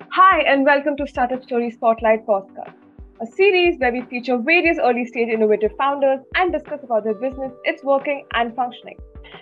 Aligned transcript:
Hi, 0.00 0.40
and 0.40 0.64
welcome 0.64 0.96
to 0.96 1.06
Startup 1.06 1.42
Story 1.42 1.70
Spotlight 1.70 2.26
Podcast, 2.26 2.72
a 3.20 3.26
series 3.26 3.78
where 3.78 3.92
we 3.92 4.00
feature 4.02 4.38
various 4.38 4.78
early 4.82 5.04
stage 5.04 5.28
innovative 5.28 5.72
founders 5.76 6.20
and 6.34 6.50
discuss 6.50 6.82
about 6.82 7.04
their 7.04 7.14
business, 7.14 7.52
its 7.64 7.84
working 7.84 8.24
and 8.32 8.54
functioning. 8.56 8.96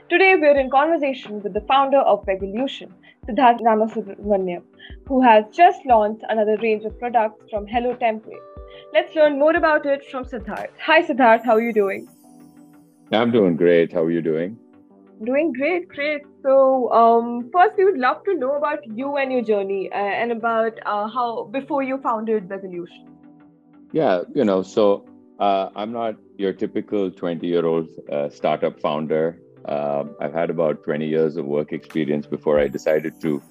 Today, 0.08 0.34
we're 0.36 0.58
in 0.58 0.68
conversation 0.68 1.40
with 1.40 1.54
the 1.54 1.60
founder 1.62 1.98
of 1.98 2.24
Vegolution, 2.26 2.92
Siddharth 3.28 3.60
Ramasubramanian, 3.60 4.62
who 5.06 5.22
has 5.22 5.44
just 5.52 5.87
launched 5.87 6.24
another 6.28 6.56
range 6.56 6.85
of 6.85 6.98
products 6.98 7.44
from 7.48 7.67
Hello 7.67 7.94
Tempayy. 7.94 8.38
Let's 8.92 9.14
learn 9.14 9.38
more 9.38 9.54
about 9.54 9.87
it 9.87 10.04
from 10.06 10.24
Siddharth. 10.24 10.71
Hi, 10.85 11.01
Siddharth, 11.03 11.44
how 11.44 11.54
are 11.54 11.62
you 11.62 11.72
doing? 11.72 12.08
I'm 13.12 13.30
doing 13.30 13.56
great. 13.56 13.92
How 13.92 14.03
are 14.03 14.10
you 14.10 14.22
doing? 14.22 14.58
Doing 15.22 15.52
great, 15.52 15.87
great. 15.88 16.23
So, 16.42 16.91
um, 16.92 17.50
first, 17.52 17.77
we 17.77 17.84
would 17.84 17.98
love 17.98 18.24
to 18.24 18.34
know 18.34 18.56
about 18.56 18.78
you 18.87 19.19
and 19.19 19.30
your 19.30 19.42
journey 19.42 19.92
uh, 19.92 19.96
and 19.96 20.32
about 20.32 20.78
uh, 20.87 21.09
how 21.09 21.45
before 21.45 21.83
you 21.83 21.98
founded 21.98 22.48
Vegolution. 22.48 23.05
Yeah, 23.92 24.23
you 24.34 24.45
know, 24.45 24.62
so 24.62 25.05
uh, 25.38 25.69
I'm 25.77 25.92
not 25.92 26.16
your 26.38 26.55
typical 26.55 27.11
20 27.11 27.47
year 27.47 27.66
old 27.66 27.88
uh, 28.11 28.30
startup 28.30 28.80
founder. 28.80 29.38
Um, 29.66 30.16
I've 30.23 30.33
had 30.33 30.48
about 30.48 30.84
20 30.84 31.06
years 31.06 31.37
of 31.37 31.45
work 31.45 31.75
experience 31.75 32.27
before 32.27 32.59
I 32.59 32.69
decided 32.69 33.20
to 33.20 33.42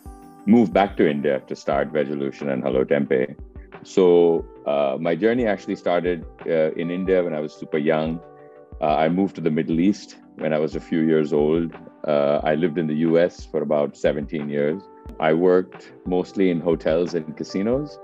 move 0.48 0.74
back 0.74 0.98
to 0.98 1.08
India 1.08 1.40
to 1.46 1.56
start 1.56 1.90
Vegolution 1.90 2.50
and 2.50 2.64
Hello 2.64 2.84
Tempayy. 2.84 3.36
So, 3.84 4.44
uh, 4.66 4.98
my 5.00 5.16
journey 5.16 5.46
actually 5.46 5.76
started 5.76 6.26
uh, 6.48 6.72
in 6.72 6.90
India 6.90 7.24
when 7.24 7.36
I 7.36 7.40
was 7.40 7.54
super 7.54 7.78
young. 7.78 8.20
I 8.82 9.10
moved 9.10 9.36
to 9.36 9.42
the 9.42 9.52
Middle 9.52 9.80
East 9.80 10.18
when 10.36 10.54
I 10.54 10.60
was 10.60 10.76
a 10.76 10.80
few 10.80 11.02
years 11.02 11.34
old. 11.34 11.76
Uh, 12.08 12.40
I 12.44 12.56
lived 12.56 12.78
in 12.78 12.88
the 12.88 12.96
US 13.10 13.46
for 13.46 13.62
about 13.62 13.98
17 13.98 14.50
years. 14.50 14.82
I 15.20 15.34
worked 15.34 15.92
mostly 16.06 16.50
in 16.50 16.62
hotels 16.62 17.14
and 17.14 17.36
casinos. 17.36 18.00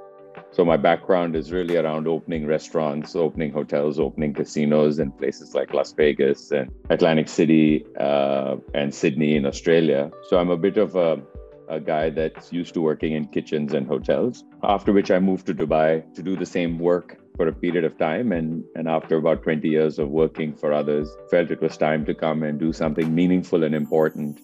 So 0.51 0.65
my 0.65 0.77
background 0.77 1.35
is 1.35 1.51
really 1.51 1.77
around 1.77 2.07
opening 2.07 2.45
restaurants, 2.45 3.15
opening 3.15 3.51
hotels, 3.51 3.99
opening 3.99 4.33
casinos 4.33 4.99
in 4.99 5.11
places 5.11 5.53
like 5.53 5.73
Las 5.73 5.93
Vegas 5.93 6.51
and 6.51 6.71
Atlantic 6.89 7.29
City 7.29 7.85
uh, 7.99 8.57
and 8.73 8.93
Sydney 8.93 9.35
in 9.35 9.45
Australia. 9.45 10.11
So 10.29 10.37
I'm 10.37 10.49
a 10.49 10.57
bit 10.57 10.77
of 10.77 10.95
a, 10.95 11.21
a 11.69 11.79
guy 11.79 12.09
that's 12.09 12.51
used 12.51 12.73
to 12.73 12.81
working 12.81 13.13
in 13.13 13.27
kitchens 13.27 13.73
and 13.73 13.87
hotels. 13.87 14.43
After 14.63 14.91
which 14.91 15.11
I 15.11 15.19
moved 15.19 15.45
to 15.47 15.53
Dubai 15.53 16.13
to 16.15 16.23
do 16.23 16.35
the 16.35 16.45
same 16.45 16.79
work 16.79 17.17
for 17.35 17.47
a 17.47 17.53
period 17.53 17.83
of 17.83 17.97
time 17.97 18.31
and 18.31 18.63
and 18.75 18.87
after 18.87 19.17
about 19.17 19.43
20 19.43 19.67
years 19.67 19.99
of 19.99 20.09
working 20.09 20.55
for 20.55 20.73
others 20.73 21.09
felt 21.29 21.51
it 21.51 21.61
was 21.61 21.77
time 21.77 22.05
to 22.05 22.13
come 22.13 22.43
and 22.43 22.59
do 22.59 22.71
something 22.71 23.13
meaningful 23.13 23.63
and 23.63 23.75
important 23.75 24.39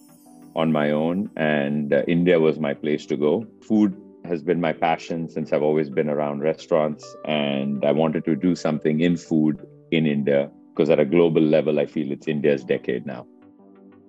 on 0.54 0.70
my 0.70 0.90
own 0.90 1.30
and 1.36 1.92
uh, 1.92 2.02
india 2.06 2.38
was 2.38 2.58
my 2.58 2.74
place 2.74 3.06
to 3.06 3.16
go. 3.16 3.46
Food 3.66 3.96
has 4.24 4.42
been 4.42 4.60
my 4.60 4.72
passion 4.72 5.28
since 5.28 5.52
i've 5.52 5.62
always 5.62 5.90
been 5.90 6.08
around 6.08 6.40
restaurants 6.40 7.16
and 7.24 7.84
i 7.84 7.90
wanted 7.90 8.24
to 8.24 8.36
do 8.36 8.54
something 8.54 9.00
in 9.00 9.16
food 9.16 9.66
in 9.90 10.06
india 10.06 10.50
because 10.70 10.90
at 10.90 11.00
a 11.00 11.04
global 11.04 11.42
level 11.42 11.80
i 11.80 11.86
feel 11.86 12.12
it's 12.12 12.28
india's 12.28 12.64
decade 12.64 13.04
now 13.04 13.26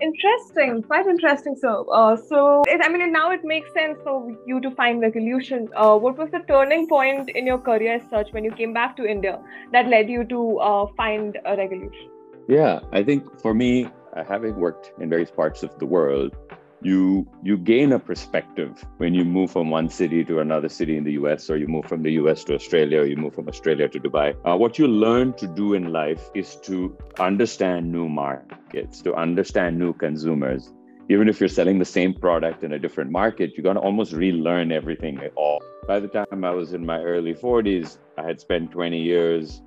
Interesting, 0.04 0.84
quite 0.84 1.08
interesting. 1.08 1.56
So, 1.56 1.86
uh, 1.90 2.18
so 2.18 2.64
it, 2.68 2.82
I 2.84 2.90
mean, 2.90 3.10
now 3.14 3.32
it 3.32 3.46
makes 3.46 3.72
sense 3.74 3.98
for 4.04 4.36
you 4.46 4.60
to 4.60 4.72
find 4.72 5.02
Vegolution. 5.02 5.70
Uh, 5.76 5.98
what 5.98 6.18
was 6.18 6.30
the 6.32 6.40
turning 6.40 6.90
point 6.90 7.30
in 7.30 7.48
your 7.48 7.58
career 7.58 8.02
such 8.10 8.34
when 8.34 8.44
you 8.44 8.52
came 8.52 8.74
back 8.74 8.98
to 8.98 9.06
India 9.06 9.40
that 9.72 9.88
led 9.88 10.10
you 10.10 10.26
to 10.26 10.58
uh, 10.60 10.88
find 10.98 11.38
a 11.46 11.56
Vegolution? 11.56 12.10
Yeah, 12.50 12.82
I 12.92 13.04
think 13.04 13.40
for 13.40 13.54
me, 13.54 13.88
uh, 14.14 14.26
having 14.26 14.58
worked 14.58 14.92
in 15.00 15.10
various 15.10 15.32
parts 15.32 15.64
of 15.64 15.80
the 15.80 15.86
world, 15.86 16.36
you 16.84 17.26
you 17.42 17.58
gain 17.58 17.94
a 17.94 18.00
perspective 18.00 18.86
when 18.98 19.14
you 19.14 19.24
move 19.24 19.52
from 19.52 19.70
one 19.70 19.90
city 19.90 20.24
to 20.26 20.40
another 20.40 20.70
city 20.70 20.98
in 20.98 21.04
the 21.04 21.14
US 21.14 21.50
or 21.50 21.58
you 21.58 21.68
move 21.68 21.86
from 21.86 22.04
the 22.04 22.12
US 22.14 22.44
to 22.46 22.56
Australia 22.56 23.00
or 23.02 23.06
you 23.06 23.16
move 23.16 23.34
from 23.34 23.48
Australia 23.48 23.88
to 23.88 24.00
Dubai. 24.00 24.36
Uh, 24.46 24.58
what 24.58 24.78
you 24.78 24.88
learn 24.88 25.34
to 25.34 25.48
do 25.48 25.74
in 25.74 25.92
life 25.92 26.30
is 26.36 26.58
to 26.58 26.96
understand 27.20 27.92
new 27.92 28.10
markets, 28.10 29.02
to 29.02 29.14
understand 29.16 29.80
new 29.80 29.94
consumers. 29.94 30.74
Even 31.10 31.28
if 31.28 31.40
you're 31.40 31.50
selling 31.50 31.80
the 31.80 31.86
same 31.86 32.14
product 32.14 32.64
in 32.64 32.74
a 32.74 32.80
different 32.80 33.12
market, 33.12 33.52
you're 33.56 33.64
going 33.64 33.76
to 33.76 33.82
almost 33.82 34.14
relearn 34.14 34.72
everything 34.72 35.18
at 35.20 35.34
all. 35.36 35.62
By 35.88 36.00
the 36.00 36.08
time 36.08 36.46
I 36.46 36.52
was 36.52 36.74
in 36.74 36.86
my 36.86 37.02
early 37.02 37.34
40s, 37.34 37.98
I 38.18 38.24
had 38.24 38.40
spent 38.40 38.72
20 38.72 39.02
years 39.02 39.62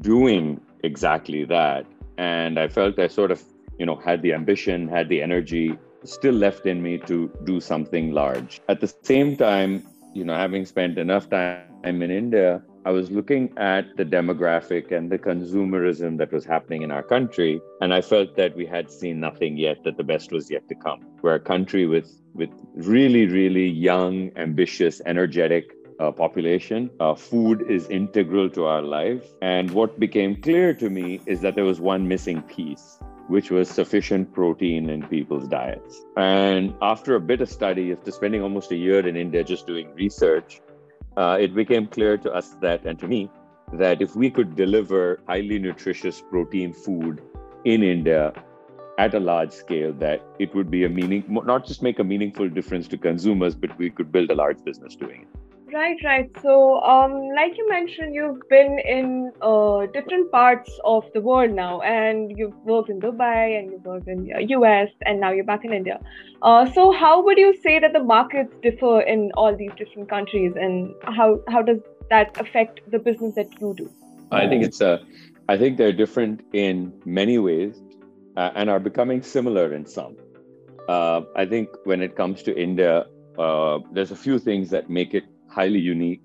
doing 0.00 0.60
exactly 0.82 1.44
that. 1.44 1.84
And 2.16 2.58
I 2.58 2.68
felt 2.68 2.98
I 2.98 3.06
sort 3.06 3.30
of, 3.30 3.42
you 3.78 3.84
know, 3.84 3.96
had 3.96 4.22
the 4.22 4.32
ambition, 4.32 4.88
had 4.88 5.08
the 5.08 5.20
energy 5.20 5.78
still 6.04 6.34
left 6.34 6.66
in 6.66 6.82
me 6.82 6.98
to 6.98 7.30
do 7.44 7.60
something 7.60 8.12
large. 8.12 8.60
At 8.68 8.80
the 8.80 8.92
same 9.02 9.36
time, 9.36 9.86
you 10.14 10.24
know, 10.24 10.34
having 10.34 10.64
spent 10.66 10.98
enough 10.98 11.28
time 11.30 12.02
in 12.02 12.10
India, 12.10 12.62
I 12.84 12.90
was 12.90 13.10
looking 13.10 13.52
at 13.58 13.96
the 13.96 14.04
demographic 14.04 14.92
and 14.92 15.10
the 15.10 15.18
consumerism 15.18 16.16
that 16.18 16.32
was 16.32 16.44
happening 16.44 16.82
in 16.82 16.90
our 16.90 17.02
country, 17.02 17.60
and 17.80 17.92
I 17.92 18.00
felt 18.00 18.36
that 18.36 18.56
we 18.56 18.64
had 18.64 18.90
seen 18.90 19.20
nothing 19.20 19.56
yet, 19.56 19.84
that 19.84 19.96
the 19.96 20.04
best 20.04 20.32
was 20.32 20.50
yet 20.50 20.66
to 20.68 20.74
come. 20.74 21.00
We're 21.22 21.34
a 21.34 21.40
country 21.40 21.86
with 21.86 22.10
with 22.34 22.50
really, 22.74 23.26
really 23.26 23.68
young, 23.68 24.30
ambitious, 24.36 25.02
energetic 25.04 25.74
uh, 25.98 26.12
population. 26.12 26.90
Uh, 27.00 27.14
food 27.14 27.68
is 27.68 27.88
integral 27.88 28.48
to 28.50 28.66
our 28.66 28.82
life. 28.82 29.24
And 29.42 29.70
what 29.72 29.98
became 29.98 30.40
clear 30.40 30.72
to 30.74 30.88
me 30.88 31.20
is 31.26 31.40
that 31.40 31.56
there 31.56 31.64
was 31.64 31.80
one 31.80 32.06
missing 32.06 32.42
piece 32.42 32.98
which 33.28 33.50
was 33.50 33.68
sufficient 33.68 34.32
protein 34.32 34.88
in 34.90 35.06
people's 35.06 35.46
diets. 35.46 36.02
And 36.16 36.74
after 36.82 37.14
a 37.14 37.20
bit 37.20 37.40
of 37.40 37.48
study, 37.48 37.92
after 37.92 38.10
spending 38.10 38.42
almost 38.42 38.72
a 38.72 38.76
year 38.76 39.06
in 39.06 39.16
India 39.16 39.44
just 39.44 39.66
doing 39.66 39.94
research, 39.94 40.60
uh, 41.16 41.36
it 41.40 41.54
became 41.54 41.86
clear 41.86 42.16
to 42.18 42.32
us 42.32 42.56
that, 42.60 42.84
and 42.84 42.98
to 42.98 43.06
me, 43.06 43.30
that 43.72 44.00
if 44.00 44.16
we 44.16 44.30
could 44.30 44.56
deliver 44.56 45.20
highly 45.26 45.58
nutritious 45.58 46.22
protein 46.30 46.72
food 46.72 47.20
in 47.64 47.82
India 47.82 48.32
at 48.98 49.14
a 49.14 49.20
large 49.20 49.52
scale, 49.52 49.92
that 49.92 50.22
it 50.38 50.54
would 50.54 50.70
be 50.70 50.84
a 50.84 50.88
meaning, 50.88 51.24
not 51.28 51.66
just 51.66 51.82
make 51.82 51.98
a 51.98 52.04
meaningful 52.04 52.48
difference 52.48 52.88
to 52.88 52.96
consumers, 52.96 53.54
but 53.54 53.76
we 53.78 53.90
could 53.90 54.10
build 54.10 54.30
a 54.30 54.34
large 54.34 54.62
business 54.64 54.96
doing 54.96 55.22
it. 55.22 55.47
Right, 55.72 55.98
right. 56.02 56.30
So, 56.42 56.80
um, 56.80 57.12
like 57.36 57.56
you 57.58 57.68
mentioned, 57.68 58.14
you've 58.14 58.40
been 58.48 58.78
in 58.78 59.32
uh, 59.42 59.86
different 59.92 60.30
parts 60.32 60.70
of 60.84 61.04
the 61.12 61.20
world 61.20 61.50
now, 61.50 61.80
and 61.82 62.32
you've 62.38 62.56
worked 62.64 62.88
in 62.88 63.00
Dubai, 63.00 63.58
and 63.58 63.72
you've 63.72 63.84
worked 63.84 64.08
in 64.08 64.24
the 64.24 64.44
US, 64.56 64.88
uh, 64.88 65.04
and 65.06 65.20
now 65.20 65.30
you're 65.30 65.44
back 65.44 65.64
in 65.64 65.74
India. 65.74 66.00
Uh, 66.40 66.70
so, 66.72 66.90
how 66.90 67.22
would 67.22 67.36
you 67.36 67.54
say 67.62 67.78
that 67.78 67.92
the 67.92 68.02
markets 68.02 68.54
differ 68.62 69.02
in 69.02 69.30
all 69.34 69.54
these 69.54 69.70
different 69.76 70.08
countries, 70.08 70.52
and 70.56 70.94
how 71.02 71.38
how 71.48 71.60
does 71.60 71.80
that 72.08 72.40
affect 72.40 72.80
the 72.90 72.98
business 72.98 73.34
that 73.34 73.60
you 73.60 73.74
do? 73.76 73.90
I 74.30 74.48
think 74.48 74.64
it's 74.64 74.80
a, 74.80 75.00
I 75.48 75.58
think 75.58 75.76
they're 75.76 75.92
different 75.92 76.40
in 76.54 76.92
many 77.04 77.38
ways, 77.38 77.82
uh, 78.36 78.52
and 78.54 78.70
are 78.70 78.80
becoming 78.80 79.22
similar 79.22 79.74
in 79.74 79.84
some. 79.84 80.16
Uh, 80.88 81.22
I 81.36 81.44
think 81.44 81.68
when 81.84 82.00
it 82.00 82.16
comes 82.16 82.42
to 82.44 82.58
India, 82.58 83.06
uh, 83.38 83.80
there's 83.92 84.10
a 84.10 84.16
few 84.16 84.38
things 84.38 84.70
that 84.70 84.88
make 84.88 85.12
it 85.12 85.24
highly 85.58 85.80
unique 85.80 86.24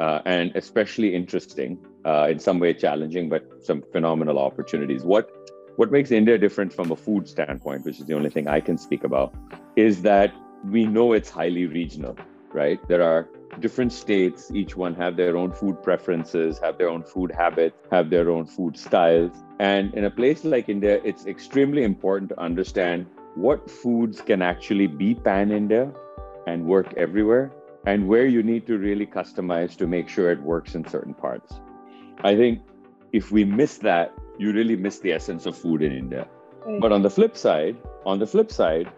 uh, 0.00 0.20
and 0.24 0.46
especially 0.56 1.14
interesting, 1.14 1.78
uh, 2.04 2.26
in 2.32 2.38
some 2.38 2.58
way 2.58 2.74
challenging, 2.74 3.28
but 3.28 3.42
some 3.62 3.82
phenomenal 3.92 4.38
opportunities. 4.38 5.04
What 5.04 5.30
what 5.76 5.90
makes 5.90 6.10
India 6.12 6.36
different 6.38 6.72
from 6.72 6.92
a 6.92 6.96
food 7.04 7.28
standpoint, 7.28 7.84
which 7.84 7.98
is 8.00 8.06
the 8.06 8.14
only 8.14 8.30
thing 8.30 8.46
I 8.56 8.60
can 8.60 8.78
speak 8.78 9.02
about, 9.10 9.34
is 9.86 10.02
that 10.02 10.32
we 10.74 10.84
know 10.96 11.06
it's 11.18 11.30
highly 11.30 11.66
regional, 11.66 12.16
right? 12.52 12.78
There 12.92 13.02
are 13.02 13.28
different 13.64 13.92
states, 13.92 14.52
each 14.60 14.76
one 14.76 14.94
have 14.94 15.16
their 15.16 15.36
own 15.36 15.50
food 15.60 15.82
preferences, 15.82 16.60
have 16.66 16.78
their 16.78 16.90
own 16.94 17.02
food 17.02 17.32
habits, 17.42 17.76
have 17.90 18.10
their 18.14 18.30
own 18.30 18.46
food 18.46 18.78
styles. 18.84 19.34
And 19.58 19.92
in 19.94 20.04
a 20.04 20.12
place 20.20 20.44
like 20.44 20.68
India, 20.68 21.00
it's 21.10 21.26
extremely 21.26 21.82
important 21.82 22.30
to 22.34 22.38
understand 22.48 23.06
what 23.34 23.68
foods 23.82 24.20
can 24.30 24.42
actually 24.42 24.86
be 24.86 25.10
pan 25.26 25.50
India 25.50 25.84
and 26.46 26.64
work 26.74 26.94
everywhere 27.06 27.52
and 27.86 28.08
where 28.08 28.26
you 28.26 28.42
need 28.42 28.66
to 28.66 28.78
really 28.78 29.06
customize 29.06 29.76
to 29.76 29.86
make 29.86 30.08
sure 30.08 30.30
it 30.30 30.40
works 30.40 30.74
in 30.74 30.86
certain 30.88 31.14
parts. 31.14 31.60
I 32.22 32.34
think 32.34 32.62
if 33.12 33.30
we 33.30 33.44
miss 33.44 33.78
that, 33.78 34.12
you 34.38 34.52
really 34.52 34.76
miss 34.76 34.98
the 35.00 35.12
essence 35.12 35.46
of 35.46 35.56
food 35.56 35.82
in 35.82 35.92
India. 35.92 36.26
Mm. 36.66 36.80
But 36.80 36.92
on 36.92 37.02
the 37.02 37.10
flip 37.10 37.36
side, 37.36 37.76
on 38.06 38.18
the 38.18 38.26
flip 38.26 38.50
side, 38.50 38.90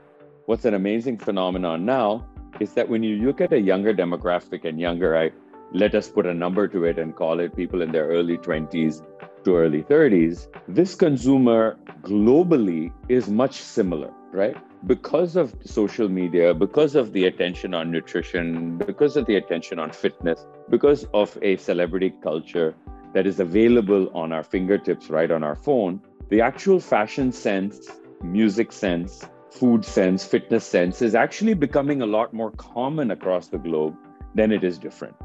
what's 0.46 0.64
an 0.64 0.74
amazing 0.74 1.18
phenomenon 1.18 1.84
now 1.84 2.26
is 2.60 2.72
that 2.74 2.88
when 2.88 3.02
you 3.02 3.16
look 3.26 3.40
at 3.40 3.52
a 3.52 3.60
younger 3.60 3.92
demographic 3.92 4.64
and 4.64 4.80
younger, 4.80 5.16
I 5.16 5.30
let 5.72 5.94
us 5.94 6.08
put 6.08 6.26
a 6.26 6.32
number 6.32 6.68
to 6.68 6.84
it 6.84 6.98
and 6.98 7.14
call 7.14 7.40
it 7.40 7.54
people 7.56 7.82
in 7.82 7.90
their 7.92 8.06
early 8.06 8.38
20s 8.38 9.02
to 9.44 9.56
early 9.56 9.82
30s, 9.82 10.46
this 10.68 10.94
consumer 10.94 11.76
globally 12.02 12.92
is 13.08 13.28
much 13.28 13.54
similar, 13.54 14.12
right? 14.32 14.56
Because 14.86 15.34
of 15.34 15.54
social 15.64 16.08
media, 16.08 16.54
because 16.54 16.94
of 16.94 17.12
the 17.12 17.26
attention 17.26 17.74
on 17.74 17.90
nutrition, 17.90 18.78
because 18.78 19.16
of 19.16 19.26
the 19.26 19.36
attention 19.36 19.78
on 19.78 19.90
fitness, 19.90 20.46
because 20.70 21.04
of 21.12 21.36
a 21.42 21.56
celebrity 21.56 22.14
culture 22.22 22.74
that 23.12 23.26
is 23.26 23.40
available 23.40 24.08
on 24.14 24.32
our 24.32 24.44
fingertips, 24.44 25.10
right 25.10 25.30
on 25.30 25.42
our 25.42 25.56
phone, 25.56 26.00
the 26.28 26.40
actual 26.40 26.78
fashion 26.78 27.32
sense, 27.32 27.90
music 28.22 28.72
sense, 28.72 29.26
food 29.50 29.84
sense, 29.84 30.24
fitness 30.24 30.64
sense 30.64 31.02
is 31.02 31.14
actually 31.14 31.54
becoming 31.54 32.02
a 32.02 32.06
lot 32.06 32.32
more 32.32 32.52
common 32.52 33.10
across 33.10 33.48
the 33.48 33.58
globe 33.58 33.96
than 34.34 34.52
it 34.52 34.62
is 34.62 34.78
different. 34.78 35.16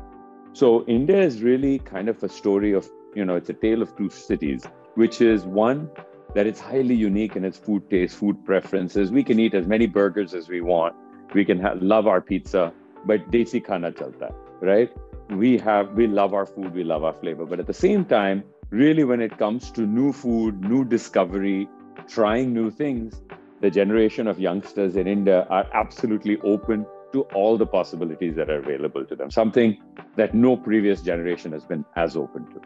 So 0.53 0.85
India 0.85 1.21
is 1.21 1.43
really 1.43 1.79
kind 1.79 2.09
of 2.09 2.21
a 2.23 2.29
story 2.29 2.73
of, 2.73 2.89
you 3.13 3.25
know, 3.25 3.35
it's 3.35 3.49
a 3.49 3.53
tale 3.53 3.81
of 3.81 3.95
two 3.95 4.09
cities, 4.09 4.65
which 4.95 5.21
is 5.21 5.45
one 5.45 5.89
that 6.33 6.47
it's 6.47 6.59
highly 6.59 6.95
unique 6.95 7.35
in 7.35 7.43
its 7.43 7.57
food 7.57 7.89
taste, 7.89 8.15
food 8.15 8.43
preferences. 8.45 9.11
We 9.11 9.23
can 9.23 9.39
eat 9.39 9.53
as 9.53 9.67
many 9.67 9.87
burgers 9.87 10.33
as 10.33 10.47
we 10.47 10.61
want. 10.61 10.95
We 11.33 11.45
can 11.45 11.59
have, 11.59 11.81
love 11.81 12.07
our 12.07 12.21
pizza, 12.21 12.73
but 13.05 13.29
desi 13.31 13.63
khana 13.65 13.91
chalta, 13.91 14.33
right? 14.61 14.91
We 15.29 15.57
have, 15.59 15.93
we 15.93 16.07
love 16.07 16.33
our 16.33 16.45
food, 16.45 16.73
we 16.73 16.83
love 16.83 17.03
our 17.03 17.13
flavor. 17.13 17.45
But 17.45 17.59
at 17.59 17.67
the 17.67 17.73
same 17.73 18.05
time, 18.05 18.43
really 18.69 19.03
when 19.03 19.21
it 19.21 19.37
comes 19.37 19.71
to 19.71 19.81
new 19.81 20.11
food, 20.13 20.61
new 20.61 20.85
discovery, 20.85 21.67
trying 22.07 22.53
new 22.53 22.69
things, 22.69 23.21
the 23.61 23.69
generation 23.69 24.27
of 24.27 24.39
youngsters 24.39 24.95
in 24.95 25.07
India 25.07 25.45
are 25.49 25.67
absolutely 25.73 26.39
open 26.41 26.85
to 27.13 27.21
all 27.33 27.57
the 27.57 27.65
possibilities 27.65 28.35
that 28.35 28.49
are 28.49 28.59
available 28.59 29.05
to 29.05 29.15
them, 29.15 29.29
something 29.29 29.77
that 30.15 30.33
no 30.33 30.55
previous 30.55 31.01
generation 31.01 31.51
has 31.51 31.63
been 31.63 31.85
as 31.95 32.15
open 32.15 32.45
to. 32.53 32.61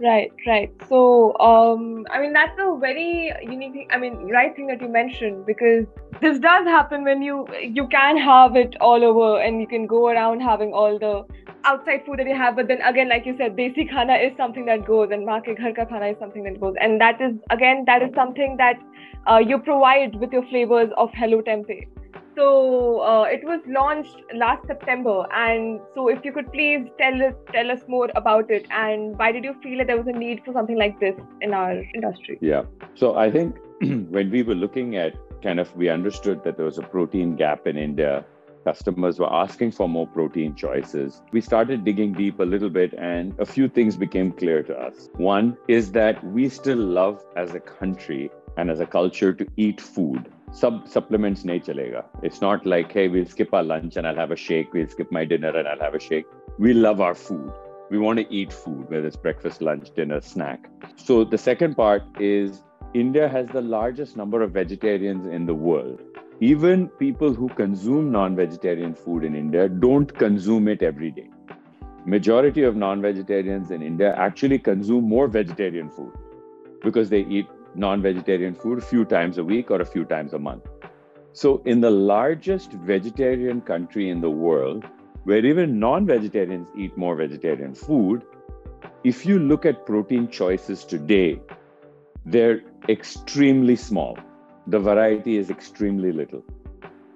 Right, 0.00 0.32
right. 0.46 0.70
So, 0.88 1.38
um, 1.38 2.04
I 2.10 2.20
mean, 2.20 2.32
that's 2.32 2.58
a 2.58 2.76
very 2.78 3.32
unique 3.42 3.72
thing. 3.72 3.88
I 3.92 3.98
mean, 3.98 4.28
right 4.28 4.54
thing 4.54 4.66
that 4.66 4.82
you 4.82 4.88
mentioned 4.88 5.46
because 5.46 5.86
this 6.20 6.40
does 6.40 6.66
happen 6.66 7.04
when 7.04 7.22
you 7.22 7.46
you 7.62 7.86
can 7.88 8.16
have 8.16 8.56
it 8.56 8.76
all 8.80 9.04
over 9.04 9.40
and 9.40 9.60
you 9.60 9.68
can 9.68 9.86
go 9.86 10.08
around 10.08 10.40
having 10.40 10.72
all 10.72 10.98
the 10.98 11.24
outside 11.64 12.02
food 12.04 12.18
that 12.18 12.26
you 12.26 12.34
have. 12.34 12.56
But 12.56 12.66
then 12.66 12.82
again, 12.82 13.08
like 13.08 13.24
you 13.24 13.36
said, 13.38 13.56
desi 13.56 13.88
khana 13.88 14.16
is 14.16 14.36
something 14.36 14.64
that 14.66 14.84
goes, 14.84 15.10
and 15.12 15.24
maa 15.24 15.38
ke 15.40 15.56
ghar 15.62 15.72
ka 15.72 15.84
khana 15.84 16.10
is 16.10 16.18
something 16.18 16.42
that 16.42 16.60
goes, 16.60 16.74
and 16.80 17.00
that 17.00 17.20
is 17.20 17.34
again 17.50 17.84
that 17.86 18.02
is 18.02 18.14
something 18.16 18.56
that 18.56 18.82
uh, 19.28 19.38
you 19.38 19.58
provide 19.58 20.16
with 20.16 20.32
your 20.32 20.44
flavors 20.46 20.90
of 20.96 21.10
Hello 21.22 21.40
Tempayy. 21.40 21.86
So 22.36 23.00
uh, 23.00 23.24
it 23.24 23.44
was 23.44 23.60
launched 23.66 24.16
last 24.34 24.66
September, 24.66 25.24
and 25.32 25.80
so 25.94 26.08
if 26.08 26.24
you 26.24 26.32
could 26.32 26.52
please 26.52 26.88
tell 26.98 27.22
us 27.22 27.34
tell 27.52 27.70
us 27.70 27.80
more 27.86 28.08
about 28.16 28.50
it, 28.50 28.66
and 28.70 29.16
why 29.16 29.30
did 29.30 29.44
you 29.44 29.54
feel 29.62 29.78
that 29.78 29.86
there 29.86 29.96
was 29.96 30.08
a 30.08 30.18
need 30.18 30.42
for 30.44 30.52
something 30.52 30.76
like 30.76 30.98
this 30.98 31.14
in 31.40 31.54
our 31.54 31.72
industry? 31.94 32.38
Yeah. 32.40 32.64
So 32.94 33.14
I 33.16 33.30
think 33.30 33.56
when 33.80 34.30
we 34.30 34.42
were 34.42 34.54
looking 34.54 34.96
at 34.96 35.14
kind 35.42 35.60
of, 35.60 35.74
we 35.76 35.88
understood 35.88 36.42
that 36.44 36.56
there 36.56 36.64
was 36.64 36.78
a 36.78 36.82
protein 36.82 37.36
gap 37.36 37.66
in 37.66 37.76
India. 37.76 38.24
Customers 38.64 39.18
were 39.18 39.32
asking 39.32 39.72
for 39.72 39.88
more 39.88 40.06
protein 40.06 40.54
choices. 40.54 41.20
We 41.32 41.42
started 41.42 41.84
digging 41.84 42.14
deep 42.14 42.40
a 42.40 42.44
little 42.44 42.70
bit, 42.70 42.94
and 42.94 43.38
a 43.38 43.44
few 43.44 43.68
things 43.68 43.96
became 43.96 44.32
clear 44.32 44.62
to 44.62 44.74
us. 44.74 45.10
One 45.16 45.56
is 45.68 45.92
that 45.92 46.24
we 46.24 46.48
still 46.48 46.78
love 46.78 47.24
as 47.36 47.54
a 47.54 47.60
country 47.60 48.30
and 48.56 48.70
as 48.70 48.80
a 48.80 48.86
culture 48.86 49.32
to 49.34 49.46
eat 49.56 49.80
food 49.80 50.32
sub 50.60 50.88
supplements 50.88 51.42
nahi 51.50 51.60
chalega. 51.68 52.04
It's 52.22 52.40
not 52.40 52.64
like, 52.64 52.92
hey, 52.92 53.08
we'll 53.08 53.26
skip 53.26 53.52
our 53.52 53.62
lunch 53.62 53.96
and 53.96 54.06
I'll 54.06 54.22
have 54.22 54.30
a 54.30 54.36
shake. 54.36 54.72
We'll 54.72 54.88
skip 54.88 55.10
my 55.10 55.24
dinner 55.24 55.56
and 55.56 55.66
I'll 55.68 55.80
have 55.80 55.94
a 55.94 56.00
shake. 56.00 56.26
We 56.58 56.72
love 56.72 57.00
our 57.00 57.14
food. 57.14 57.52
We 57.90 57.98
want 57.98 58.18
to 58.20 58.32
eat 58.32 58.52
food, 58.52 58.88
whether 58.88 59.06
it's 59.06 59.16
breakfast, 59.16 59.60
lunch, 59.60 59.90
dinner, 59.94 60.20
snack. 60.20 60.70
So 60.96 61.24
the 61.24 61.38
second 61.38 61.74
part 61.74 62.02
is 62.20 62.62
India 62.94 63.28
has 63.28 63.48
the 63.48 63.60
largest 63.60 64.16
number 64.16 64.42
of 64.42 64.52
vegetarians 64.52 65.26
in 65.26 65.46
the 65.46 65.54
world. 65.54 66.00
Even 66.40 66.88
people 66.88 67.34
who 67.34 67.48
consume 67.48 68.10
non-vegetarian 68.12 68.94
food 68.94 69.24
in 69.24 69.34
India 69.34 69.68
don't 69.68 70.16
consume 70.18 70.68
it 70.68 70.82
every 70.82 71.10
day. 71.10 71.28
Majority 72.06 72.62
of 72.62 72.76
non-vegetarians 72.76 73.70
in 73.70 73.82
India 73.82 74.14
actually 74.16 74.58
consume 74.58 75.08
more 75.08 75.26
vegetarian 75.26 75.90
food 75.90 76.12
because 76.82 77.08
they 77.08 77.22
eat 77.24 77.46
non 77.74 78.02
vegetarian 78.02 78.54
food 78.54 78.78
a 78.78 78.82
few 78.82 79.04
times 79.04 79.38
a 79.38 79.44
week 79.44 79.70
or 79.70 79.80
a 79.80 79.84
few 79.84 80.04
times 80.04 80.32
a 80.32 80.38
month. 80.38 80.66
So, 81.32 81.62
in 81.64 81.80
the 81.80 81.90
largest 81.90 82.72
vegetarian 82.72 83.60
country 83.60 84.08
in 84.08 84.20
the 84.20 84.30
world, 84.30 84.84
where 85.24 85.44
even 85.44 85.78
non 85.80 86.06
vegetarians 86.06 86.68
eat 86.76 86.96
more 86.96 87.16
vegetarian 87.16 87.74
food, 87.74 88.24
if 89.02 89.26
you 89.26 89.38
look 89.38 89.66
at 89.66 89.84
protein 89.86 90.28
choices 90.28 90.84
today, 90.84 91.40
they're 92.24 92.62
extremely 92.88 93.76
small. 93.76 94.18
The 94.66 94.78
variety 94.78 95.36
is 95.36 95.50
extremely 95.50 96.12
little. 96.12 96.42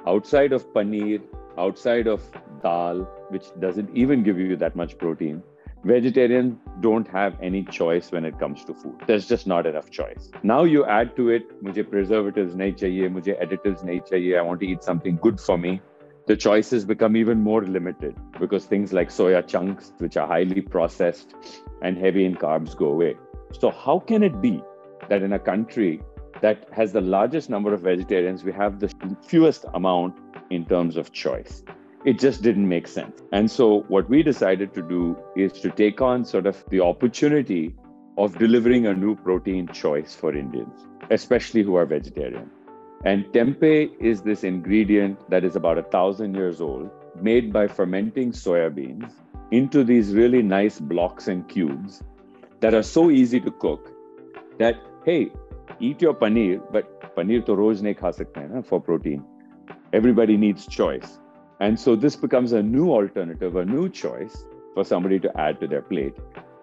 Outside 0.06 0.52
of 0.52 0.66
paneer, 0.74 1.22
outside 1.56 2.06
of 2.06 2.22
dal, 2.62 3.00
which 3.28 3.46
doesn't 3.58 3.94
even 3.96 4.22
give 4.22 4.38
you 4.38 4.56
that 4.56 4.76
much 4.76 4.98
protein, 4.98 5.42
vegetarians 5.84 6.58
don't 6.80 7.06
have 7.08 7.36
any 7.40 7.64
choice 7.64 8.10
when 8.10 8.24
it 8.24 8.38
comes 8.38 8.64
to 8.64 8.74
food. 8.74 8.96
There's 9.06 9.26
just 9.28 9.46
not 9.46 9.66
enough 9.66 9.90
choice. 9.90 10.30
Now 10.42 10.64
you 10.64 10.84
add 10.84 11.16
to 11.16 11.30
it, 11.30 11.62
mujhe 11.62 11.88
preservatives 11.88 12.54
nahi 12.54 12.76
chahiye, 12.76 13.10
mujhe 13.10 13.40
additives 13.42 13.84
nahi 13.84 14.06
chahiye, 14.08 14.38
I 14.38 14.42
want 14.42 14.60
to 14.60 14.66
eat 14.66 14.82
something 14.82 15.16
good 15.16 15.40
for 15.40 15.56
me. 15.56 15.80
The 16.26 16.36
choices 16.36 16.84
become 16.84 17.16
even 17.16 17.40
more 17.40 17.64
limited 17.64 18.14
because 18.38 18.66
things 18.66 18.92
like 18.92 19.08
soya 19.08 19.46
chunks, 19.46 19.92
which 19.98 20.16
are 20.16 20.26
highly 20.26 20.60
processed 20.60 21.34
and 21.80 21.96
heavy 21.96 22.24
in 22.26 22.34
carbs, 22.34 22.76
go 22.76 22.86
away. 22.86 23.16
So, 23.52 23.70
how 23.70 23.98
can 24.00 24.22
it 24.22 24.42
be 24.42 24.62
that 25.08 25.22
in 25.22 25.32
a 25.32 25.38
country 25.38 26.02
that 26.42 26.68
has 26.70 26.92
the 26.92 27.00
largest 27.00 27.48
number 27.48 27.72
of 27.72 27.80
vegetarians, 27.80 28.44
we 28.44 28.52
have 28.52 28.78
the 28.78 28.92
fewest 29.26 29.64
amount 29.72 30.16
in 30.50 30.66
terms 30.66 30.98
of 30.98 31.12
choice? 31.12 31.62
It 32.04 32.18
just 32.18 32.42
didn't 32.42 32.68
make 32.68 32.86
sense. 32.86 33.22
And 33.32 33.50
so, 33.50 33.80
what 33.88 34.08
we 34.08 34.22
decided 34.22 34.74
to 34.74 34.82
do 34.82 35.16
is 35.36 35.52
to 35.60 35.70
take 35.70 36.00
on 36.00 36.24
sort 36.24 36.46
of 36.46 36.64
the 36.70 36.80
opportunity 36.80 37.74
of 38.16 38.38
delivering 38.38 38.86
a 38.86 38.94
new 38.94 39.14
protein 39.16 39.68
choice 39.68 40.14
for 40.14 40.34
Indians, 40.34 40.86
especially 41.10 41.62
who 41.62 41.76
are 41.76 41.86
vegetarian. 41.86 42.50
And 43.04 43.24
tempeh 43.26 43.90
is 44.00 44.22
this 44.22 44.42
ingredient 44.42 45.28
that 45.30 45.44
is 45.44 45.54
about 45.54 45.78
a 45.78 45.82
thousand 45.82 46.34
years 46.34 46.60
old, 46.60 46.90
made 47.20 47.52
by 47.52 47.68
fermenting 47.68 48.32
soybeans 48.32 49.12
into 49.50 49.84
these 49.84 50.12
really 50.14 50.42
nice 50.42 50.80
blocks 50.80 51.28
and 51.28 51.48
cubes 51.48 52.02
that 52.60 52.74
are 52.74 52.82
so 52.82 53.10
easy 53.10 53.40
to 53.40 53.50
cook 53.50 53.92
that, 54.58 54.76
hey, 55.04 55.30
eat 55.80 56.02
your 56.02 56.14
paneer, 56.14 56.60
but 56.72 57.14
paneer 57.14 57.44
to 57.46 57.54
roz 57.54 57.82
nahi 57.82 57.96
kha 57.96 58.12
sakte 58.12 58.50
na, 58.50 58.62
for 58.62 58.80
protein. 58.80 59.24
Everybody 59.92 60.36
needs 60.36 60.66
choice. 60.66 61.18
And 61.60 61.78
so 61.78 61.96
this 61.96 62.16
becomes 62.16 62.52
a 62.52 62.62
new 62.62 62.90
alternative, 62.90 63.56
a 63.56 63.64
new 63.64 63.88
choice 63.88 64.44
for 64.74 64.84
somebody 64.84 65.18
to 65.20 65.40
add 65.40 65.60
to 65.60 65.66
their 65.66 65.82
plate. 65.82 66.14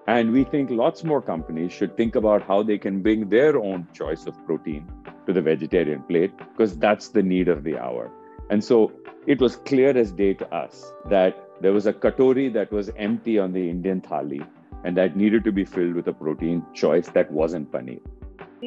And 0.08 0.32
we 0.32 0.44
think 0.44 0.70
lots 0.70 1.04
more 1.04 1.22
companies 1.22 1.74
should 1.74 1.98
think 1.98 2.16
about 2.16 2.44
how 2.44 2.64
they 2.64 2.78
can 2.78 3.02
bring 3.02 3.28
their 3.30 3.58
own 3.58 3.88
choice 3.94 4.26
of 4.28 4.36
protein 4.46 4.90
to 5.26 5.34
the 5.34 5.42
vegetarian 5.42 6.04
plate 6.04 6.32
because 6.38 6.78
that's 6.78 7.10
the 7.10 7.24
need 7.24 7.48
of 7.48 7.64
the 7.64 7.78
hour. 7.78 8.12
And 8.50 8.64
so 8.64 8.92
it 9.26 9.42
was 9.42 9.56
clear 9.56 9.98
as 9.98 10.12
day 10.12 10.34
to 10.36 10.54
us 10.54 10.94
that 11.10 11.36
there 11.62 11.74
was 11.74 11.88
a 11.88 11.94
katori 11.94 12.54
that 12.54 12.72
was 12.72 12.92
empty 12.96 13.40
on 13.40 13.52
the 13.52 13.70
Indian 13.70 14.02
thali 14.02 14.46
and 14.84 14.96
that 14.96 15.18
needed 15.18 15.44
to 15.46 15.52
be 15.52 15.66
filled 15.66 15.96
with 15.96 16.08
a 16.08 16.14
protein 16.14 16.64
choice 16.74 17.08
that 17.10 17.32
wasn't 17.32 17.72
paneer. 17.72 18.02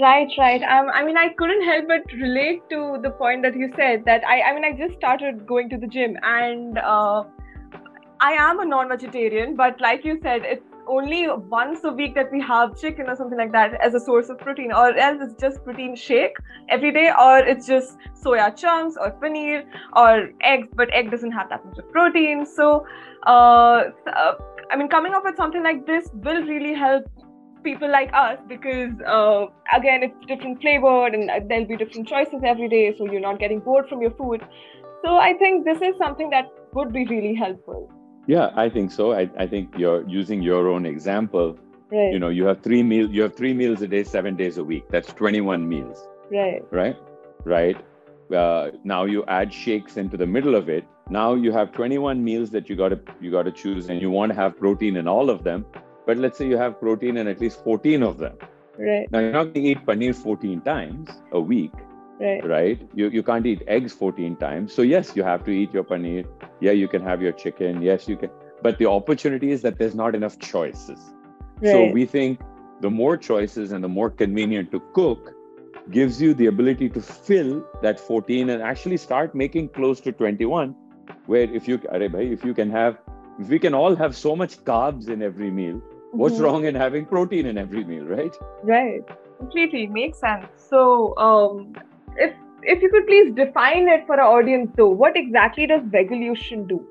Right, 0.00 0.30
right. 0.38 0.62
Um, 0.62 0.90
I 0.92 1.04
mean, 1.04 1.16
I 1.16 1.30
couldn't 1.30 1.64
help 1.64 1.88
but 1.88 2.12
relate 2.12 2.62
to 2.70 2.98
the 3.02 3.10
point 3.10 3.42
that 3.42 3.56
you 3.56 3.72
said 3.74 4.04
that 4.04 4.22
I, 4.24 4.42
I 4.42 4.54
mean, 4.54 4.64
I 4.64 4.72
just 4.72 4.94
started 4.96 5.46
going 5.46 5.68
to 5.70 5.76
the 5.76 5.86
gym 5.86 6.16
and 6.22 6.78
uh, 6.78 7.24
I 8.20 8.32
am 8.32 8.60
a 8.60 8.64
non-vegetarian, 8.64 9.56
but 9.56 9.80
like 9.80 10.04
you 10.04 10.20
said, 10.22 10.42
it's 10.44 10.62
only 10.86 11.28
once 11.28 11.84
a 11.84 11.90
week 11.90 12.14
that 12.14 12.30
we 12.30 12.40
have 12.40 12.78
chicken 12.78 13.08
or 13.08 13.16
something 13.16 13.38
like 13.38 13.52
that 13.52 13.74
as 13.80 13.94
a 13.94 14.00
source 14.00 14.28
of 14.28 14.38
protein, 14.38 14.72
or 14.72 14.94
else 14.96 15.18
it's 15.20 15.40
just 15.40 15.64
protein 15.64 15.96
shake 15.96 16.36
every 16.68 16.92
day, 16.92 17.10
or 17.18 17.38
it's 17.38 17.66
just 17.66 17.96
soya 18.22 18.54
chunks 18.56 18.96
or 19.00 19.10
paneer 19.10 19.64
or 19.94 20.30
eggs, 20.42 20.68
but 20.74 20.92
egg 20.92 21.10
doesn't 21.10 21.32
have 21.32 21.48
that 21.48 21.64
much 21.66 21.78
of 21.78 21.90
protein. 21.90 22.46
So, 22.46 22.86
uh, 23.26 23.84
uh 24.06 24.34
I 24.70 24.76
mean, 24.76 24.88
coming 24.88 25.14
up 25.14 25.24
with 25.24 25.36
something 25.36 25.62
like 25.62 25.86
this 25.86 26.08
will 26.12 26.42
really 26.42 26.74
help 26.74 27.04
people 27.62 27.90
like 27.90 28.10
us 28.12 28.38
because 28.48 28.92
uh, 29.06 29.46
again 29.76 30.02
it's 30.02 30.26
different 30.26 30.60
flavored 30.60 31.14
and 31.14 31.30
there'll 31.50 31.66
be 31.66 31.76
different 31.76 32.08
choices 32.08 32.42
every 32.44 32.68
day 32.68 32.94
so 32.96 33.10
you're 33.10 33.20
not 33.20 33.38
getting 33.38 33.60
bored 33.60 33.88
from 33.88 34.02
your 34.02 34.12
food. 34.12 34.44
So 35.04 35.16
i 35.16 35.32
think 35.34 35.64
this 35.64 35.80
is 35.80 35.96
something 35.98 36.30
that 36.30 36.46
would 36.74 36.92
be 36.92 37.06
really 37.06 37.34
helpful. 37.34 37.90
Yeah 38.26 38.50
i 38.56 38.68
think 38.68 38.92
so. 38.92 39.12
I, 39.12 39.30
I 39.38 39.46
think 39.46 39.74
you're 39.76 40.06
using 40.08 40.42
your 40.42 40.68
own 40.68 40.86
example. 40.86 41.58
Right. 41.90 42.12
you 42.12 42.18
know 42.18 42.28
you 42.28 42.44
have 42.44 42.62
three 42.62 42.82
meals 42.82 43.10
you 43.12 43.22
have 43.22 43.34
three 43.34 43.54
meals 43.54 43.80
a 43.80 43.88
day 43.88 44.04
seven 44.04 44.36
days 44.36 44.58
a 44.58 44.64
week. 44.64 44.88
That's 44.90 45.12
21 45.12 45.68
meals. 45.68 46.06
Right. 46.30 46.62
Right? 46.70 46.96
Right? 47.44 47.76
Uh, 48.30 48.72
now 48.84 49.04
you 49.04 49.24
add 49.26 49.54
shakes 49.54 49.96
into 49.96 50.18
the 50.18 50.26
middle 50.26 50.54
of 50.54 50.68
it. 50.68 50.84
Now 51.08 51.34
you 51.34 51.50
have 51.52 51.72
21 51.72 52.22
meals 52.22 52.50
that 52.50 52.68
you 52.68 52.76
got 52.76 52.90
to 52.90 53.00
you 53.20 53.30
got 53.30 53.44
to 53.44 53.52
choose 53.52 53.88
and 53.88 54.02
you 54.02 54.10
want 54.10 54.32
to 54.32 54.36
have 54.36 54.58
protein 54.58 54.96
in 54.96 55.08
all 55.08 55.30
of 55.30 55.44
them 55.44 55.64
but 56.08 56.16
let's 56.16 56.38
say 56.38 56.46
you 56.48 56.56
have 56.56 56.80
protein 56.80 57.18
in 57.18 57.28
at 57.28 57.38
least 57.38 57.62
14 57.62 58.02
of 58.02 58.16
them. 58.16 58.36
Right. 58.78 59.12
Now 59.12 59.18
you're 59.18 59.32
not 59.32 59.52
going 59.52 59.64
to 59.64 59.72
eat 59.72 59.84
paneer 59.84 60.14
14 60.14 60.62
times 60.62 61.10
a 61.32 61.40
week. 61.40 61.72
Right. 62.18 62.42
Right. 62.42 62.88
You, 62.94 63.10
you 63.10 63.22
can't 63.22 63.44
eat 63.44 63.62
eggs 63.66 63.92
14 63.92 64.36
times. 64.36 64.72
So, 64.72 64.80
yes, 64.80 65.12
you 65.14 65.22
have 65.22 65.44
to 65.44 65.50
eat 65.50 65.74
your 65.74 65.84
paneer. 65.84 66.24
Yeah, 66.60 66.72
you 66.72 66.88
can 66.88 67.02
have 67.02 67.20
your 67.20 67.32
chicken. 67.32 67.82
Yes, 67.82 68.08
you 68.08 68.16
can. 68.16 68.30
But 68.62 68.78
the 68.78 68.86
opportunity 68.86 69.50
is 69.50 69.60
that 69.62 69.78
there's 69.78 69.94
not 69.94 70.14
enough 70.14 70.38
choices. 70.38 70.98
Right. 71.60 71.72
So, 71.72 71.84
we 71.90 72.06
think 72.06 72.40
the 72.80 72.90
more 72.90 73.18
choices 73.18 73.72
and 73.72 73.84
the 73.84 73.92
more 73.98 74.08
convenient 74.08 74.72
to 74.72 74.80
cook 74.94 75.34
gives 75.90 76.22
you 76.22 76.32
the 76.32 76.46
ability 76.46 76.88
to 76.88 77.02
fill 77.02 77.62
that 77.82 78.00
14 78.00 78.48
and 78.48 78.62
actually 78.62 78.96
start 78.96 79.34
making 79.34 79.68
close 79.68 80.00
to 80.00 80.12
21 80.12 80.74
where 81.26 81.54
if 81.60 81.68
you 81.68 81.80
if 81.92 82.44
you 82.44 82.54
can 82.54 82.70
have 82.70 82.98
if 83.38 83.48
we 83.48 83.58
can 83.58 83.74
all 83.74 83.94
have 83.94 84.16
so 84.16 84.34
much 84.34 84.56
carbs 84.64 85.08
in 85.08 85.22
every 85.22 85.50
meal, 85.50 85.80
what's 86.12 86.36
Mhm. 86.36 86.44
wrong 86.44 86.64
in 86.64 86.74
having 86.74 87.06
protein 87.06 87.46
in 87.46 87.58
every 87.58 87.84
meal, 87.84 88.04
right? 88.04 88.36
Right. 88.62 89.02
Completely 89.38 89.86
makes 89.86 90.18
sense. 90.18 90.46
So, 90.56 91.16
um, 91.18 91.74
if 92.16 92.34
if 92.62 92.82
you 92.82 92.90
could 92.90 93.06
please 93.06 93.32
define 93.34 93.88
it 93.88 94.06
for 94.06 94.20
our 94.20 94.38
audience, 94.38 94.70
though, 94.76 94.88
what 94.88 95.16
exactly 95.16 95.66
does 95.66 95.82
Vegolution 95.82 96.66
do? 96.66 96.84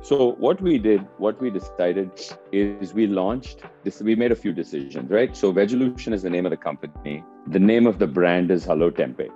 So 0.00 0.32
what 0.44 0.60
we 0.60 0.78
did, 0.78 1.02
what 1.18 1.40
we 1.40 1.50
decided 1.50 2.10
is 2.50 2.92
we 2.92 3.06
launched 3.06 3.60
this. 3.84 4.00
We 4.02 4.16
made 4.16 4.32
a 4.32 4.34
few 4.34 4.52
decisions, 4.52 5.10
right? 5.10 5.36
So 5.36 5.52
Vegolution 5.52 6.12
is 6.12 6.22
the 6.22 6.30
name 6.30 6.44
of 6.44 6.50
the 6.50 6.56
company. 6.56 7.22
The 7.46 7.60
name 7.60 7.86
of 7.86 8.00
the 8.00 8.06
brand 8.06 8.50
is 8.50 8.64
Hello 8.64 8.90
Tempayy, 8.90 9.30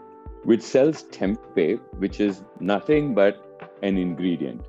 which 0.45 0.63
sells 0.63 1.05
tempeh, 1.05 1.79
which 1.99 2.19
is 2.21 2.43
nothing 2.59 3.15
but 3.15 3.61
an 3.83 3.97
ingredient, 3.97 4.63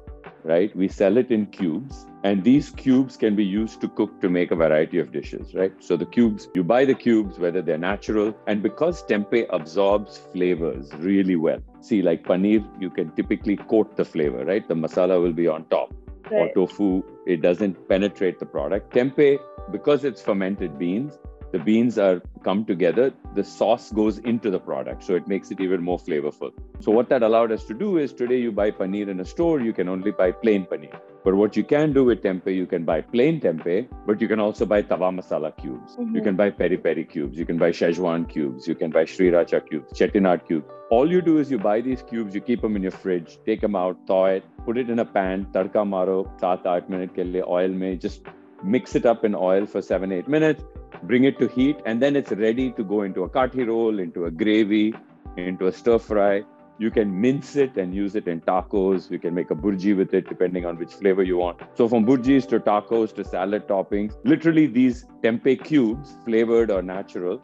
right? 0.44 0.76
We 0.76 0.88
sell 0.88 1.18
it 1.18 1.32
in 1.32 1.48
cubes, 1.48 2.06
and 2.27 2.43
these 2.43 2.72
cubes 2.72 3.15
can 3.15 3.36
be 3.38 3.46
used 3.46 3.79
to 3.81 3.88
cook 3.88 4.19
to 4.22 4.29
make 4.38 4.51
a 4.51 4.55
variety 4.55 5.00
of 5.00 5.12
dishes, 5.13 5.53
right? 5.60 5.74
So 5.79 5.96
the 5.96 6.05
cubes, 6.05 6.50
you 6.55 6.63
buy 6.72 6.84
the 6.84 6.93
cubes, 6.93 7.39
whether 7.39 7.62
they're 7.62 7.77
natural, 7.77 8.36
and 8.48 8.62
because 8.62 9.03
tempeh 9.12 9.46
absorbs 9.57 10.17
flavors 10.34 10.91
really 10.96 11.38
well. 11.38 11.62
See, 11.79 12.01
like 12.01 12.24
paneer, 12.24 12.65
you 12.81 12.89
can 12.89 13.12
typically 13.12 13.55
coat 13.55 13.96
the 13.96 14.03
flavor, 14.03 14.43
right? 14.43 14.67
The 14.67 14.75
masala 14.75 15.22
will 15.22 15.31
be 15.31 15.48
on 15.48 15.63
top. 15.75 15.93
Right. 16.29 16.34
Or 16.34 16.53
tofu, 16.53 17.03
it 17.25 17.41
doesn't 17.41 17.88
penetrate 17.88 18.39
the 18.39 18.46
product. 18.46 18.93
Tempeh, 18.93 19.39
because 19.72 20.03
it's 20.03 20.22
fermented 20.22 20.77
beans, 20.77 21.17
the 21.51 21.60
beans 21.60 21.98
are 21.98 22.22
come 22.44 22.66
together, 22.66 23.13
the 23.36 23.44
sauce 23.44 23.92
goes 23.92 24.20
into 24.20 24.50
the 24.50 24.60
product, 24.60 25.04
so 25.04 25.16
it 25.16 25.27
makes 25.27 25.51
it 25.51 25.60
even 25.60 25.82
more 25.82 25.98
flavorful. 25.98 26.51
So 26.80 26.92
what 26.92 27.10
that 27.10 27.24
allowed 27.24 27.51
us 27.51 27.66
to 27.66 27.74
do 27.74 27.98
is 27.98 28.13
today 28.13 28.39
you 28.39 28.51
buy 28.51 28.72
paneer 28.72 29.08
in 29.08 29.20
a 29.20 29.25
store, 29.25 29.62
you 29.62 29.74
can 29.74 29.88
only 29.88 30.12
buy 30.12 30.32
plain 30.32 30.66
paneer. 30.66 31.00
But 31.24 31.36
what 31.36 31.58
you 31.58 31.63
can 31.63 31.94
do 31.94 32.06
with 32.06 32.24
tempeh, 32.24 32.56
you 32.56 32.66
can 32.66 32.86
buy 32.86 33.01
plain 33.01 33.39
tempeh, 33.42 33.88
but 34.06 34.22
you 34.22 34.27
can 34.30 34.39
also 34.39 34.66
buy 34.66 34.82
tawa 34.82 35.12
masala 35.20 35.51
cubes. 35.62 35.98
You 35.98 36.22
Mhm. 36.22 36.24
can 36.24 36.36
buy 36.42 36.50
peri 36.50 36.77
peri 36.77 37.04
cubes. 37.04 37.38
You 37.38 37.46
can 37.46 37.58
buy 37.58 37.72
Szechuan 37.72 38.27
cubes. 38.30 38.68
You 38.68 38.75
can 38.75 38.92
buy 38.92 39.04
sriracha 39.04 39.60
cubes, 39.70 40.00
chettinad 40.00 40.46
cubes. 40.48 40.72
All 40.89 41.12
you 41.12 41.22
do 41.22 41.38
is 41.39 41.51
you 41.51 41.60
buy 41.60 41.82
these 41.82 42.01
cubes, 42.12 42.34
you 42.34 42.39
keep 42.39 42.62
them 42.62 42.77
in 42.77 42.82
your 42.82 42.92
fridge, 42.92 43.38
take 43.46 43.60
them 43.60 43.75
out, 43.75 43.98
thaw 44.08 44.25
it, 44.27 44.44
put 44.66 44.77
it 44.77 44.89
in 44.89 45.00
a 45.00 45.06
pan, 45.06 45.46
tadka 45.51 45.86
maro, 45.86 46.32
7-8 46.38 46.88
minute 46.88 47.13
ke 47.18 47.25
liye 47.34 47.44
oil 47.58 47.68
mein, 47.70 48.00
just 48.00 48.22
mix 48.63 48.96
it 48.96 49.06
up 49.06 49.25
in 49.25 49.36
oil 49.36 49.66
for 49.66 49.82
7-8 49.82 50.30
minutes, 50.30 50.63
bring 51.04 51.24
it 51.24 51.39
to 51.39 51.48
heat, 51.48 51.77
and 51.86 52.01
then 52.01 52.16
it's 52.16 52.32
ready 52.32 52.72
to 52.72 52.84
go 52.84 53.01
into 53.04 53.24
a 53.24 53.30
kathi 53.30 53.68
roll, 53.68 54.00
into 54.00 54.25
a 54.25 54.32
gravy, 54.32 54.94
into 55.38 55.68
a 55.68 55.72
stir 55.72 56.00
fry. 56.00 56.44
You 56.80 56.92
can 56.92 57.20
mince 57.20 57.56
it 57.56 57.75
and 57.77 57.94
use 57.94 58.16
it 58.16 58.27
in 58.27 58.42
tacos. 58.42 59.10
You 59.10 59.18
can 59.18 59.34
make 59.34 59.50
a 59.50 59.56
burji 59.56 59.98
with 59.98 60.13
it, 60.13 60.30
depending 60.30 60.66
on 60.66 60.77
which 60.77 60.94
flavor 60.94 61.24
you 61.24 61.38
want. 61.38 61.62
So, 61.74 61.88
from 61.88 62.06
burjis 62.06 62.48
to 62.50 62.60
tacos 62.60 63.16
to 63.16 63.24
salad 63.24 63.68
toppings, 63.68 64.13
literally 64.24 64.68
these 64.68 65.06
tempeh 65.24 65.63
cubes, 65.63 66.16
flavored 66.24 66.70
or 66.70 66.84
natural, 66.84 67.42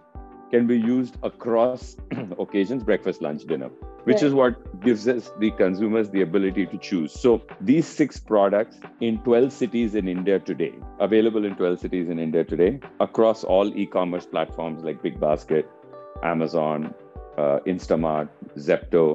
can 0.54 0.68
be 0.68 0.78
used 0.80 1.16
across 1.24 1.98
occasions 2.40 2.84
breakfast, 2.84 3.24
lunch, 3.26 3.46
dinner, 3.52 3.70
which 4.04 4.18
Right. 4.18 4.24
is 4.24 4.34
what 4.40 4.82
gives 4.88 5.08
us 5.14 5.32
the 5.44 5.50
consumers 5.62 6.10
the 6.16 6.22
ability 6.22 6.66
to 6.74 6.78
choose. 6.78 7.12
So, 7.12 7.42
these 7.70 7.88
six 7.88 8.20
products 8.32 8.80
in 9.02 9.18
12 9.28 9.52
cities 9.52 9.96
in 9.96 10.08
India 10.08 10.40
today, 10.40 10.74
available 11.00 11.46
in 11.50 11.56
12 11.56 11.80
cities 11.80 12.10
in 12.16 12.20
India 12.20 12.44
today, 12.44 12.80
across 13.00 13.44
all 13.44 13.76
e 13.84 13.88
commerce 13.96 14.28
platforms 14.28 14.84
like 14.84 15.02
Big 15.08 15.20
Basket, 15.20 15.72
Amazon, 16.34 16.94
uh, 17.38 17.58
Instamart, 17.74 18.30
Zepto, 18.68 19.08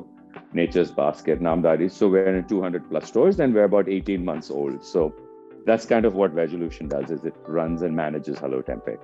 Nature's 0.52 0.90
Basket, 0.90 1.40
Namdhari. 1.40 1.88
So 1.98 2.08
we're 2.08 2.34
in 2.34 2.48
200 2.48 2.88
plus 2.90 3.06
stores 3.12 3.38
and 3.38 3.54
we're 3.54 3.68
about 3.72 3.88
18 3.88 4.24
months 4.24 4.50
old. 4.50 4.84
So 4.84 5.14
that's 5.66 5.86
kind 5.86 6.04
of 6.04 6.14
what 6.14 6.34
Vegolution 6.34 6.88
does 6.88 7.10
is 7.18 7.24
it 7.24 7.34
runs 7.46 7.82
and 7.82 7.94
manages 7.94 8.38
Hello 8.38 8.60
Tempayy. 8.72 8.98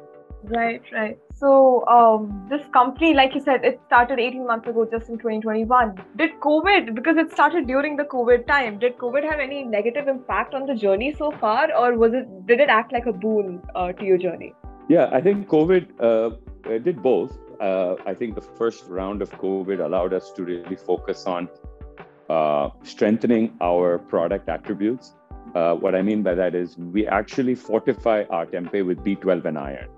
Right, 0.48 0.82
right. 0.92 1.18
So, 1.34 1.86
um, 1.86 2.46
this 2.50 2.66
company, 2.72 3.14
like 3.14 3.34
you 3.34 3.40
said, 3.40 3.64
it 3.64 3.80
started 3.86 4.18
18 4.18 4.46
months 4.46 4.68
ago, 4.68 4.86
just 4.90 5.08
in 5.08 5.16
2021. 5.16 5.94
Did 6.16 6.38
COVID, 6.40 6.94
because 6.94 7.16
it 7.16 7.32
started 7.32 7.66
during 7.66 7.96
the 7.96 8.04
COVID 8.04 8.46
time, 8.46 8.78
did 8.78 8.98
COVID 8.98 9.24
have 9.28 9.40
any 9.40 9.64
negative 9.64 10.06
impact 10.06 10.52
on 10.52 10.66
the 10.66 10.74
journey 10.74 11.14
so 11.14 11.30
far, 11.30 11.74
or 11.74 11.96
was 11.96 12.12
it 12.12 12.46
did 12.46 12.60
it 12.60 12.68
act 12.68 12.92
like 12.92 13.06
a 13.06 13.12
boon 13.12 13.62
uh, 13.74 13.92
to 13.92 14.04
your 14.04 14.18
journey? 14.18 14.54
Yeah, 14.88 15.08
I 15.12 15.22
think 15.22 15.48
COVID 15.48 15.86
uh, 15.98 16.78
did 16.78 17.02
both. 17.02 17.38
Uh, 17.58 17.94
I 18.04 18.12
think 18.14 18.34
the 18.34 18.42
first 18.42 18.84
round 18.86 19.22
of 19.22 19.30
COVID 19.30 19.82
allowed 19.82 20.12
us 20.12 20.30
to 20.32 20.44
really 20.44 20.76
focus 20.76 21.26
on 21.26 21.48
uh, 22.28 22.68
strengthening 22.82 23.56
our 23.62 23.98
product 23.98 24.48
attributes. 24.48 25.14
Uh, 25.54 25.74
what 25.74 25.94
I 25.94 26.02
mean 26.02 26.22
by 26.22 26.34
that 26.34 26.54
is 26.54 26.76
we 26.76 27.06
actually 27.06 27.54
fortify 27.54 28.24
our 28.28 28.44
tempeh 28.44 28.84
with 28.84 28.98
B12 28.98 29.46
and 29.46 29.56
iron. 29.56 29.88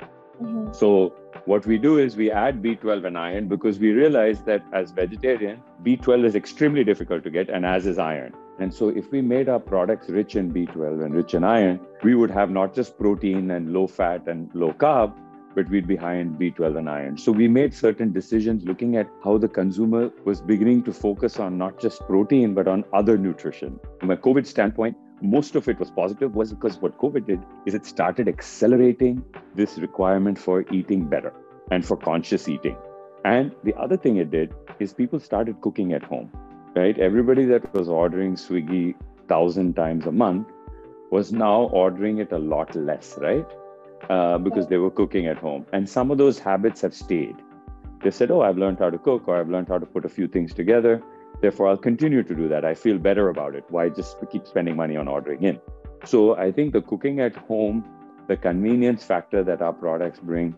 Mhm. 0.42 0.74
So 0.74 1.12
what 1.44 1.66
we 1.66 1.78
do 1.78 1.98
is 1.98 2.16
we 2.16 2.30
add 2.30 2.62
B12 2.62 3.04
and 3.04 3.16
iron 3.16 3.48
because 3.48 3.78
we 3.78 3.92
realize 3.92 4.42
that 4.42 4.62
as 4.72 4.90
vegetarian, 4.90 5.62
B12 5.82 6.24
is 6.24 6.34
extremely 6.34 6.84
difficult 6.84 7.22
to 7.24 7.30
get, 7.30 7.48
and 7.48 7.64
as 7.64 7.86
is 7.86 7.98
iron. 7.98 8.32
And 8.58 8.72
so 8.72 8.88
if 8.88 9.10
we 9.12 9.20
made 9.20 9.48
our 9.48 9.60
products 9.60 10.08
rich 10.08 10.34
in 10.34 10.50
B12 10.50 11.04
and 11.04 11.14
rich 11.14 11.34
in 11.34 11.44
iron, 11.44 11.78
we 12.02 12.14
would 12.14 12.30
have 12.30 12.50
not 12.50 12.74
just 12.74 12.98
protein 12.98 13.50
and 13.50 13.72
low 13.72 13.86
fat 13.86 14.26
and 14.26 14.50
low 14.54 14.72
carb, 14.72 15.12
but 15.54 15.68
we'd 15.70 15.86
be 15.86 15.96
high 15.96 16.16
in 16.16 16.34
B12 16.36 16.76
and 16.78 16.88
iron. 16.88 17.16
So 17.16 17.32
we 17.32 17.48
made 17.48 17.72
certain 17.72 18.12
decisions 18.12 18.64
looking 18.64 18.96
at 18.96 19.08
how 19.24 19.38
the 19.38 19.48
consumer 19.48 20.10
was 20.24 20.40
beginning 20.40 20.82
to 20.84 20.92
focus 20.92 21.38
on 21.38 21.56
not 21.56 21.80
just 21.80 22.00
protein, 22.02 22.54
but 22.54 22.68
on 22.68 22.84
other 22.92 23.16
nutrition. 23.16 23.78
From 24.00 24.10
a 24.10 24.16
COVID 24.16 24.46
standpoint, 24.46 24.96
most 25.22 25.56
of 25.56 25.68
it 25.68 25.78
was 25.78 25.90
positive 25.90 26.34
was 26.34 26.52
because 26.52 26.78
what 26.80 26.98
COVID 26.98 27.26
did 27.26 27.40
is 27.64 27.74
it 27.74 27.86
started 27.86 28.28
accelerating 28.28 29.24
this 29.54 29.78
requirement 29.78 30.38
for 30.38 30.64
eating 30.72 31.08
better 31.08 31.32
and 31.70 31.84
for 31.84 31.96
conscious 31.96 32.48
eating. 32.48 32.76
And 33.24 33.54
the 33.64 33.74
other 33.74 33.96
thing 33.96 34.18
it 34.18 34.30
did 34.30 34.54
is 34.78 34.92
people 34.92 35.18
started 35.18 35.60
cooking 35.60 35.92
at 35.92 36.02
home, 36.02 36.30
right? 36.74 36.98
Everybody 36.98 37.44
that 37.46 37.72
was 37.74 37.88
ordering 37.88 38.34
Swiggy 38.34 38.94
thousand 39.26 39.74
times 39.74 40.06
a 40.06 40.12
month 40.12 40.48
was 41.10 41.32
now 41.32 41.62
ordering 41.72 42.18
it 42.18 42.32
a 42.32 42.38
lot 42.38 42.74
less, 42.76 43.18
right? 43.18 43.46
Uh, 44.10 44.38
because 44.38 44.68
they 44.68 44.76
were 44.76 44.90
cooking 44.90 45.26
at 45.26 45.36
home. 45.38 45.66
And 45.72 45.88
some 45.88 46.10
of 46.10 46.18
those 46.18 46.38
habits 46.38 46.80
have 46.82 46.94
stayed. 46.94 47.36
They 48.02 48.10
said, 48.10 48.30
Oh, 48.30 48.42
I've 48.42 48.58
learned 48.58 48.78
how 48.78 48.90
to 48.90 48.98
cook, 48.98 49.26
or 49.26 49.40
I've 49.40 49.48
learned 49.48 49.68
how 49.68 49.78
to 49.78 49.86
put 49.86 50.04
a 50.04 50.08
few 50.08 50.28
things 50.28 50.52
together. 50.52 51.02
Therefore, 51.40 51.68
I'll 51.68 51.76
continue 51.76 52.22
to 52.22 52.34
do 52.34 52.48
that. 52.48 52.64
I 52.64 52.74
feel 52.74 52.98
better 52.98 53.28
about 53.28 53.54
it. 53.54 53.64
Why 53.68 53.88
just 53.88 54.16
keep 54.30 54.46
spending 54.46 54.76
money 54.76 54.96
on 54.96 55.08
ordering 55.08 55.42
in? 55.42 55.60
So 56.04 56.36
I 56.36 56.52
think 56.52 56.72
the 56.72 56.82
cooking 56.82 57.20
at 57.20 57.34
home, 57.34 57.84
the 58.28 58.36
convenience 58.36 59.04
factor 59.04 59.44
that 59.44 59.62
our 59.62 59.72
products 59.72 60.18
bring, 60.18 60.54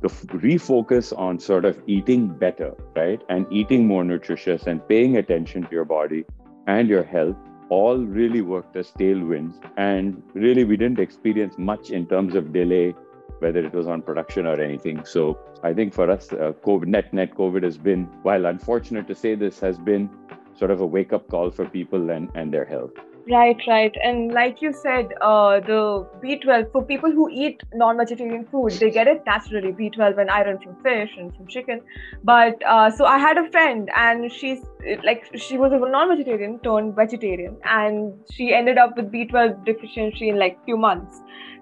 the 0.00 0.08
refocus 0.08 1.16
on 1.16 1.38
sort 1.38 1.64
of 1.64 1.82
eating 1.86 2.28
better, 2.28 2.74
right? 2.96 3.20
And 3.28 3.46
eating 3.50 3.86
more 3.86 4.04
nutritious 4.04 4.66
and 4.66 4.86
paying 4.88 5.16
attention 5.18 5.64
to 5.64 5.70
your 5.70 5.84
body 5.84 6.24
and 6.66 6.88
your 6.88 7.02
health 7.02 7.36
all 7.68 7.98
really 7.98 8.40
worked 8.40 8.76
as 8.76 8.90
tailwinds. 8.92 9.54
And 9.76 10.22
really, 10.34 10.64
we 10.64 10.76
didn't 10.76 10.98
experience 10.98 11.56
much 11.58 11.90
in 11.90 12.06
terms 12.06 12.34
of 12.34 12.52
delay, 12.52 12.94
whether 13.40 13.60
it 13.60 13.72
was 13.72 13.86
on 13.86 14.02
production 14.02 14.46
or 14.46 14.60
anything. 14.60 15.04
So 15.04 15.38
I 15.62 15.72
think 15.72 15.92
for 15.92 16.10
us, 16.10 16.32
uh, 16.32 16.52
COVID, 16.64 16.86
net, 16.86 17.12
net 17.12 17.34
COVID 17.34 17.62
has 17.62 17.78
been, 17.78 18.04
while 18.22 18.46
unfortunate 18.46 19.06
to 19.08 19.14
say 19.14 19.34
this, 19.34 19.60
has 19.60 19.78
been 19.78 20.08
sort 20.56 20.70
of 20.70 20.80
a 20.80 20.86
wake 20.86 21.12
up 21.12 21.28
call 21.28 21.50
for 21.50 21.64
people 21.64 22.10
and, 22.10 22.30
and 22.34 22.52
their 22.52 22.64
health. 22.64 22.92
Right, 23.30 23.60
right. 23.68 23.94
And 24.02 24.32
like 24.32 24.60
you 24.60 24.72
said, 24.72 25.12
uh, 25.20 25.60
the 25.60 26.04
B12 26.22 26.72
for 26.72 26.82
people 26.82 27.12
who 27.12 27.28
eat 27.30 27.62
non-vegetarian 27.72 28.46
food, 28.46 28.72
they 28.72 28.90
get 28.90 29.06
it 29.06 29.22
naturally 29.24 29.70
B12 29.72 30.18
and 30.18 30.30
iron 30.30 30.58
from 30.58 30.74
fish 30.82 31.10
and 31.16 31.34
from 31.36 31.46
chicken. 31.46 31.80
But 32.24 32.60
uh, 32.66 32.90
so 32.90 33.04
I 33.04 33.18
had 33.18 33.38
a 33.38 33.48
friend, 33.50 33.88
and 33.96 34.32
she's 34.32 34.58
like 35.04 35.30
she 35.36 35.58
was 35.58 35.70
a 35.72 35.78
non-vegetarian 35.78 36.58
turned 36.60 36.96
vegetarian, 36.96 37.56
and 37.64 38.14
she 38.32 38.52
ended 38.52 38.78
up 38.78 38.96
with 38.96 39.12
B12 39.12 39.64
deficiency 39.64 40.30
in 40.30 40.38
like 40.38 40.58
few 40.64 40.76
months. 40.76 41.20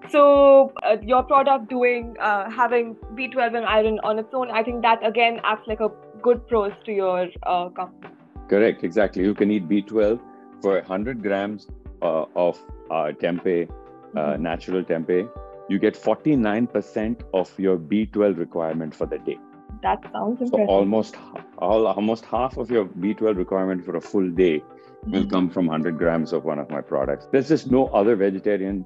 So 0.09 0.73
uh, 0.81 0.95
your 1.03 1.21
product 1.21 1.69
doing 1.69 2.15
uh, 2.19 2.49
having 2.49 2.95
B12 3.13 3.57
and 3.57 3.65
iron 3.65 3.99
on 4.03 4.17
its 4.17 4.33
own, 4.33 4.49
I 4.49 4.63
think 4.63 4.81
that 4.81 5.05
again 5.05 5.39
acts 5.43 5.67
like 5.67 5.81
a 5.81 5.91
good 6.23 6.47
pros 6.47 6.71
to 6.85 6.91
your 6.91 7.27
uh, 7.43 7.69
company. 7.69 8.13
Correct, 8.47 8.83
exactly. 8.83 9.23
You 9.23 9.35
can 9.35 9.51
eat 9.51 9.69
B12 9.69 10.19
for 10.61 10.73
100 10.75 11.21
grams 11.21 11.67
uh, 12.01 12.25
of 12.35 12.59
uh, 12.89 13.11
tempeh, 13.21 13.69
uh, 14.15 14.37
Mhm. 14.37 14.39
natural 14.39 14.83
tempeh. 14.83 15.29
You 15.69 15.79
get 15.79 15.95
49% 15.95 17.21
of 17.33 17.51
your 17.59 17.77
B12 17.77 18.37
requirement 18.39 18.95
for 18.95 19.05
the 19.05 19.19
day. 19.19 19.37
That 19.83 20.03
sounds 20.11 20.41
So 20.41 20.57
impressive. 20.57 20.69
almost 20.69 21.15
all, 21.59 21.87
almost 21.87 22.25
half 22.25 22.57
of 22.57 22.71
your 22.71 22.85
B12 22.85 23.37
requirement 23.37 23.85
for 23.85 23.95
a 23.95 24.01
full 24.01 24.29
day 24.31 24.63
will 25.11 25.25
Mhm. 25.25 25.29
come 25.29 25.49
from 25.49 25.67
100 25.67 25.97
grams 25.97 26.33
of 26.33 26.43
one 26.45 26.59
of 26.59 26.69
my 26.69 26.81
products. 26.81 27.27
There's 27.31 27.47
just 27.49 27.69
no 27.71 27.87
other 27.87 28.15
vegetarian 28.15 28.85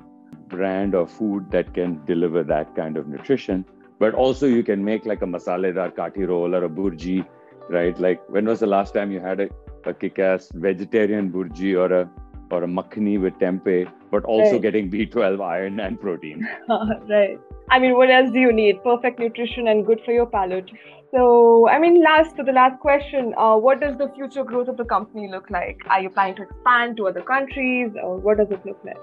brand 0.50 0.94
or 0.96 1.08
food 1.08 1.50
that 1.52 1.74
can 1.74 2.04
deliver 2.06 2.44
that 2.44 2.76
kind 2.76 2.98
of 2.98 3.08
nutrition. 3.08 3.66
But 4.00 4.14
also, 4.14 4.46
you 4.48 4.64
can 4.64 4.84
make 4.84 5.06
like 5.06 5.22
a 5.22 5.26
masaledar 5.26 5.96
kathi 5.96 6.28
roll 6.28 6.54
or 6.56 6.64
a 6.66 6.70
burji, 6.70 7.26
right? 7.70 7.98
Like, 7.98 8.22
when 8.30 8.46
was 8.46 8.60
the 8.60 8.68
last 8.68 8.94
time 8.94 9.12
you 9.12 9.20
had 9.22 9.40
a, 9.40 9.50
a 9.88 9.94
kick-ass 9.94 10.50
vegetarian 10.54 11.32
burji 11.32 11.78
or 11.78 11.92
a 12.02 12.10
or 12.52 12.64
a 12.64 12.68
makhani 12.68 13.20
with 13.20 13.34
tempeh, 13.40 13.92
but 14.12 14.24
also 14.26 14.54
Right. 14.54 14.62
getting 14.62 14.90
B12 14.90 15.42
iron 15.42 15.80
and 15.80 16.00
protein. 16.00 16.48
right. 17.10 17.40
I 17.70 17.80
mean, 17.80 17.96
what 17.96 18.12
else 18.12 18.32
do 18.32 18.40
you 18.40 18.52
need? 18.54 18.84
Perfect 18.84 19.20
nutrition 19.20 19.68
and 19.68 19.86
good 19.86 20.02
for 20.06 20.12
your 20.12 20.28
palate. 20.28 20.70
So, 21.12 21.68
I 21.70 21.80
mean, 21.80 22.04
last 22.04 22.36
to 22.38 22.44
the 22.44 22.52
last 22.52 22.80
question, 22.80 23.34
uh, 23.38 23.56
what 23.56 23.80
does 23.80 23.98
the 23.98 24.12
future 24.16 24.44
growth 24.44 24.68
of 24.68 24.78
the 24.78 24.86
company 24.86 25.30
look 25.32 25.50
like? 25.50 25.80
Are 25.90 26.02
you 26.02 26.10
planning 26.10 26.36
to 26.36 26.44
expand 26.44 26.98
to 26.98 27.08
other 27.08 27.22
countries, 27.22 27.92
or 28.04 28.18
what 28.18 28.38
does 28.38 28.52
it 28.52 28.66
look 28.66 28.80
like? 28.84 28.98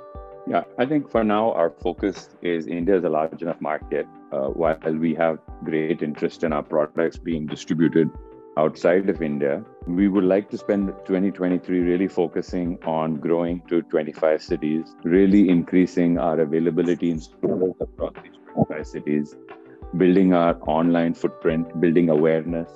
Yeah, 0.46 0.64
I 0.78 0.86
think 0.86 1.10
for 1.10 1.22
now 1.22 1.52
our 1.52 1.70
focus 1.70 2.30
is 2.42 2.66
India 2.66 2.96
is 2.96 3.04
a 3.04 3.08
large 3.08 3.42
enough 3.42 3.60
market. 3.60 4.06
Uh, 4.32 4.48
while 4.48 4.96
we 4.98 5.14
have 5.14 5.38
great 5.64 6.02
interest 6.02 6.44
in 6.44 6.52
our 6.52 6.62
products 6.62 7.18
being 7.18 7.46
distributed 7.46 8.10
outside 8.60 9.08
of 9.08 9.22
India, 9.22 9.64
we 9.86 10.06
would 10.08 10.24
like 10.24 10.50
to 10.50 10.58
spend 10.58 10.88
2023 11.06 11.80
really 11.80 12.08
focusing 12.08 12.78
on 12.84 13.16
growing 13.16 13.62
to 13.68 13.80
25 13.82 14.42
cities, 14.42 14.94
really 15.02 15.48
increasing 15.48 16.18
our 16.18 16.40
availability 16.40 17.10
in 17.10 17.20
stores 17.20 17.74
across 17.80 18.12
these 18.22 18.38
25 18.52 18.86
cities, 18.86 19.36
building 19.96 20.34
our 20.34 20.54
online 20.76 21.14
footprint, 21.14 21.80
building 21.80 22.10
awareness. 22.10 22.70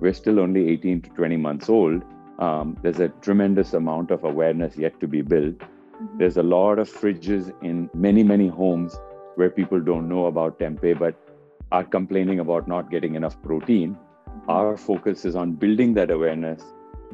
We're 0.00 0.18
still 0.22 0.40
only 0.40 0.68
18 0.70 1.02
to 1.02 1.10
20 1.10 1.36
months 1.36 1.68
old. 1.68 2.02
Um, 2.40 2.76
there's 2.82 3.00
a 3.00 3.08
tremendous 3.28 3.74
amount 3.74 4.10
of 4.10 4.24
awareness 4.24 4.76
yet 4.76 4.98
to 5.00 5.06
be 5.06 5.22
built. 5.22 5.62
There's 6.16 6.36
a 6.36 6.42
lot 6.42 6.78
of 6.78 6.90
fridges 6.90 7.52
in 7.62 7.88
many, 7.94 8.22
many 8.24 8.48
homes 8.48 8.98
where 9.36 9.50
people 9.50 9.80
don't 9.80 10.08
know 10.08 10.26
about 10.26 10.58
tempeh 10.58 10.98
but 10.98 11.14
are 11.70 11.84
complaining 11.84 12.40
about 12.40 12.66
not 12.66 12.90
getting 12.90 13.14
enough 13.14 13.40
protein. 13.42 13.96
Our 14.48 14.78
focus 14.78 15.26
is 15.26 15.36
on 15.36 15.52
building 15.52 15.92
that 15.94 16.10
awareness, 16.10 16.62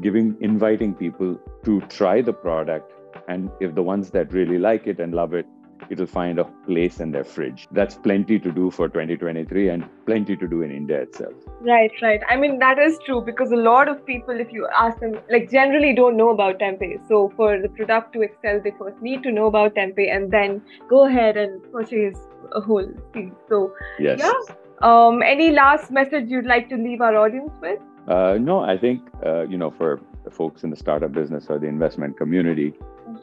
giving, 0.00 0.36
inviting 0.40 0.94
people 0.94 1.40
to 1.64 1.80
try 1.82 2.22
the 2.22 2.32
product. 2.32 2.92
And 3.26 3.50
if 3.60 3.74
the 3.74 3.82
ones 3.82 4.10
that 4.10 4.32
really 4.32 4.58
like 4.58 4.86
it 4.86 5.00
and 5.00 5.12
love 5.12 5.34
it, 5.34 5.46
it'll 5.90 6.06
find 6.06 6.38
a 6.38 6.44
place 6.66 7.00
in 7.00 7.10
their 7.10 7.24
fridge. 7.24 7.66
That's 7.72 7.96
plenty 7.96 8.38
to 8.38 8.52
do 8.52 8.70
for 8.70 8.88
2023 8.88 9.68
and 9.68 9.84
plenty 10.06 10.36
to 10.36 10.46
do 10.46 10.62
in 10.62 10.70
India 10.70 11.02
itself. 11.02 11.34
Right, 11.60 11.90
right. 12.00 12.20
I 12.28 12.36
mean, 12.36 12.60
that 12.60 12.78
is 12.78 12.98
true 13.04 13.20
because 13.20 13.50
a 13.50 13.56
lot 13.56 13.88
of 13.88 14.06
people, 14.06 14.38
if 14.38 14.52
you 14.52 14.68
ask 14.72 15.00
them, 15.00 15.18
like 15.28 15.50
generally 15.50 15.92
don't 15.92 16.16
know 16.16 16.30
about 16.30 16.60
tempeh. 16.60 17.06
So 17.08 17.32
for 17.36 17.60
the 17.60 17.68
product 17.68 18.12
to 18.12 18.22
excel, 18.22 18.60
they 18.62 18.72
first 18.78 19.02
need 19.02 19.24
to 19.24 19.32
know 19.32 19.46
about 19.46 19.74
tempeh 19.74 20.14
and 20.14 20.30
then 20.30 20.62
go 20.88 21.06
ahead 21.06 21.36
and 21.36 21.60
purchase 21.72 22.16
a 22.52 22.60
whole 22.60 22.88
thing. 23.12 23.34
So 23.48 23.74
Yes. 23.98 24.20
Yeah. 24.20 24.54
Um, 24.82 25.22
any 25.22 25.50
last 25.50 25.90
message 25.90 26.28
you'd 26.28 26.46
like 26.46 26.68
to 26.68 26.76
leave 26.76 27.00
our 27.00 27.16
audience 27.16 27.52
with? 27.60 27.80
Uh, 28.08 28.36
no, 28.40 28.60
I 28.60 28.76
think, 28.76 29.02
uh, 29.24 29.42
you 29.46 29.56
know, 29.56 29.70
for 29.70 30.00
the 30.24 30.30
folks 30.30 30.64
in 30.64 30.70
the 30.70 30.76
startup 30.76 31.12
business 31.12 31.46
or 31.48 31.58
the 31.58 31.66
investment 31.66 32.18
community, 32.18 32.74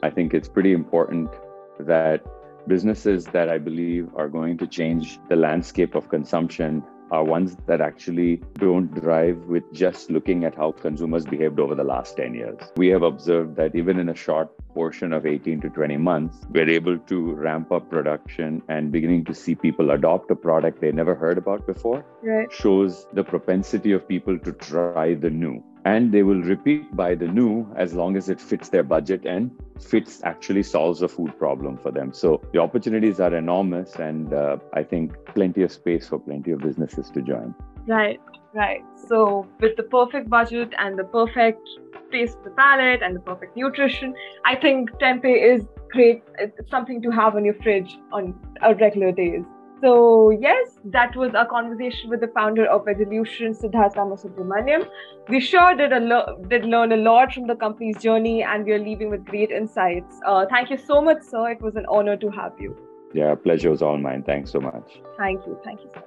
I 0.02 0.10
think 0.10 0.34
it's 0.34 0.48
pretty 0.48 0.72
important 0.72 1.30
that 1.78 2.24
businesses 2.66 3.24
that 3.26 3.48
I 3.48 3.58
believe 3.58 4.08
are 4.16 4.28
going 4.28 4.58
to 4.58 4.66
change 4.66 5.18
the 5.28 5.36
landscape 5.36 5.94
of 5.94 6.08
consumption 6.08 6.82
are 7.12 7.22
ones 7.22 7.56
that 7.66 7.80
actually 7.80 8.42
don't 8.54 8.92
drive 8.94 9.36
with 9.44 9.64
just 9.72 10.10
looking 10.10 10.44
at 10.44 10.54
how 10.54 10.72
consumers 10.72 11.24
behaved 11.26 11.60
over 11.60 11.74
the 11.74 11.84
last 11.84 12.16
10 12.16 12.34
years. 12.34 12.58
We 12.76 12.88
have 12.88 13.02
observed 13.02 13.56
that 13.56 13.74
even 13.76 13.98
in 13.98 14.08
a 14.08 14.14
short 14.14 14.48
portion 14.74 15.12
of 15.12 15.26
18 15.26 15.60
to 15.60 15.68
20 15.68 15.98
months, 15.98 16.38
we're 16.50 16.70
able 16.70 16.98
to 16.98 17.32
ramp 17.34 17.70
up 17.70 17.90
production 17.90 18.62
and 18.68 18.90
beginning 18.90 19.24
to 19.26 19.34
see 19.34 19.54
people 19.54 19.90
adopt 19.90 20.30
a 20.30 20.34
product 20.36 20.80
they 20.80 20.90
never 20.92 21.14
heard 21.14 21.38
about 21.38 21.66
before 21.66 22.04
Right. 22.22 22.50
shows 22.50 23.06
the 23.12 23.22
propensity 23.22 23.92
of 23.92 24.08
people 24.08 24.38
to 24.38 24.52
try 24.52 25.14
the 25.14 25.30
new. 25.30 25.62
And 25.84 26.12
they 26.12 26.22
will 26.22 26.42
repeat 26.42 26.94
buy 26.94 27.14
the 27.14 27.26
new 27.26 27.66
as 27.76 27.92
long 27.94 28.16
as 28.16 28.28
it 28.28 28.40
fits 28.40 28.68
their 28.68 28.84
budget 28.84 29.24
and 29.26 29.50
fits 29.80 30.22
actually 30.22 30.62
solves 30.62 31.02
a 31.02 31.08
food 31.08 31.36
problem 31.38 31.76
for 31.76 31.90
them. 31.90 32.12
So 32.12 32.40
the 32.52 32.60
opportunities 32.60 33.18
are 33.18 33.34
enormous, 33.34 33.96
and 33.96 34.32
uh, 34.32 34.58
I 34.74 34.84
think 34.84 35.12
plenty 35.34 35.62
of 35.62 35.72
space 35.72 36.08
for 36.08 36.20
plenty 36.20 36.52
of 36.52 36.60
businesses 36.60 37.10
to 37.10 37.22
join. 37.22 37.54
Right, 37.86 38.20
right. 38.54 38.82
So 39.08 39.48
with 39.60 39.76
the 39.76 39.82
perfect 39.82 40.30
budget 40.30 40.72
and 40.78 40.96
the 40.96 41.04
perfect 41.04 41.68
taste 42.12 42.38
of 42.38 42.44
the 42.44 42.50
palate 42.50 43.02
and 43.02 43.16
the 43.16 43.20
perfect 43.20 43.56
nutrition, 43.56 44.14
I 44.44 44.54
think 44.54 44.90
tempeh 44.92 45.56
is 45.56 45.66
great. 45.90 46.22
It's 46.38 46.70
something 46.70 47.02
to 47.02 47.10
have 47.10 47.34
on 47.34 47.44
your 47.44 47.54
fridge 47.54 47.98
on 48.12 48.38
a 48.62 48.74
regular 48.74 49.10
days. 49.10 49.44
So 49.82 50.30
yes, 50.30 50.78
that 50.84 51.16
was 51.16 51.34
our 51.34 51.46
conversation 51.46 52.08
with 52.08 52.20
the 52.20 52.28
founder 52.28 52.66
of 52.66 52.86
Evolution, 52.86 53.52
Siddharth 53.52 53.96
Ramasubramanian. 53.96 54.86
We 55.28 55.40
sure 55.40 55.74
did 55.74 55.92
a 55.92 55.98
lo- 55.98 56.38
did 56.48 56.64
learn 56.64 56.92
a 56.92 56.96
lot 56.96 57.32
from 57.32 57.48
the 57.48 57.56
company's 57.56 57.98
journey, 57.98 58.44
and 58.44 58.64
we 58.64 58.72
are 58.72 58.78
leaving 58.78 59.10
with 59.10 59.24
great 59.24 59.50
insights. 59.50 60.20
Uh, 60.24 60.46
thank 60.46 60.70
you 60.70 60.76
so 60.76 61.02
much, 61.02 61.22
sir. 61.22 61.50
It 61.50 61.60
was 61.60 61.74
an 61.74 61.86
honor 61.88 62.16
to 62.16 62.30
have 62.30 62.52
you. 62.60 62.76
Yeah, 63.12 63.34
pleasure 63.34 63.70
was 63.70 63.82
all 63.82 63.98
mine. 63.98 64.22
Thanks 64.22 64.52
so 64.52 64.60
much. 64.60 65.00
Thank 65.18 65.46
you. 65.46 65.58
Thank 65.64 65.80
you, 65.80 65.90
sir. 65.92 66.02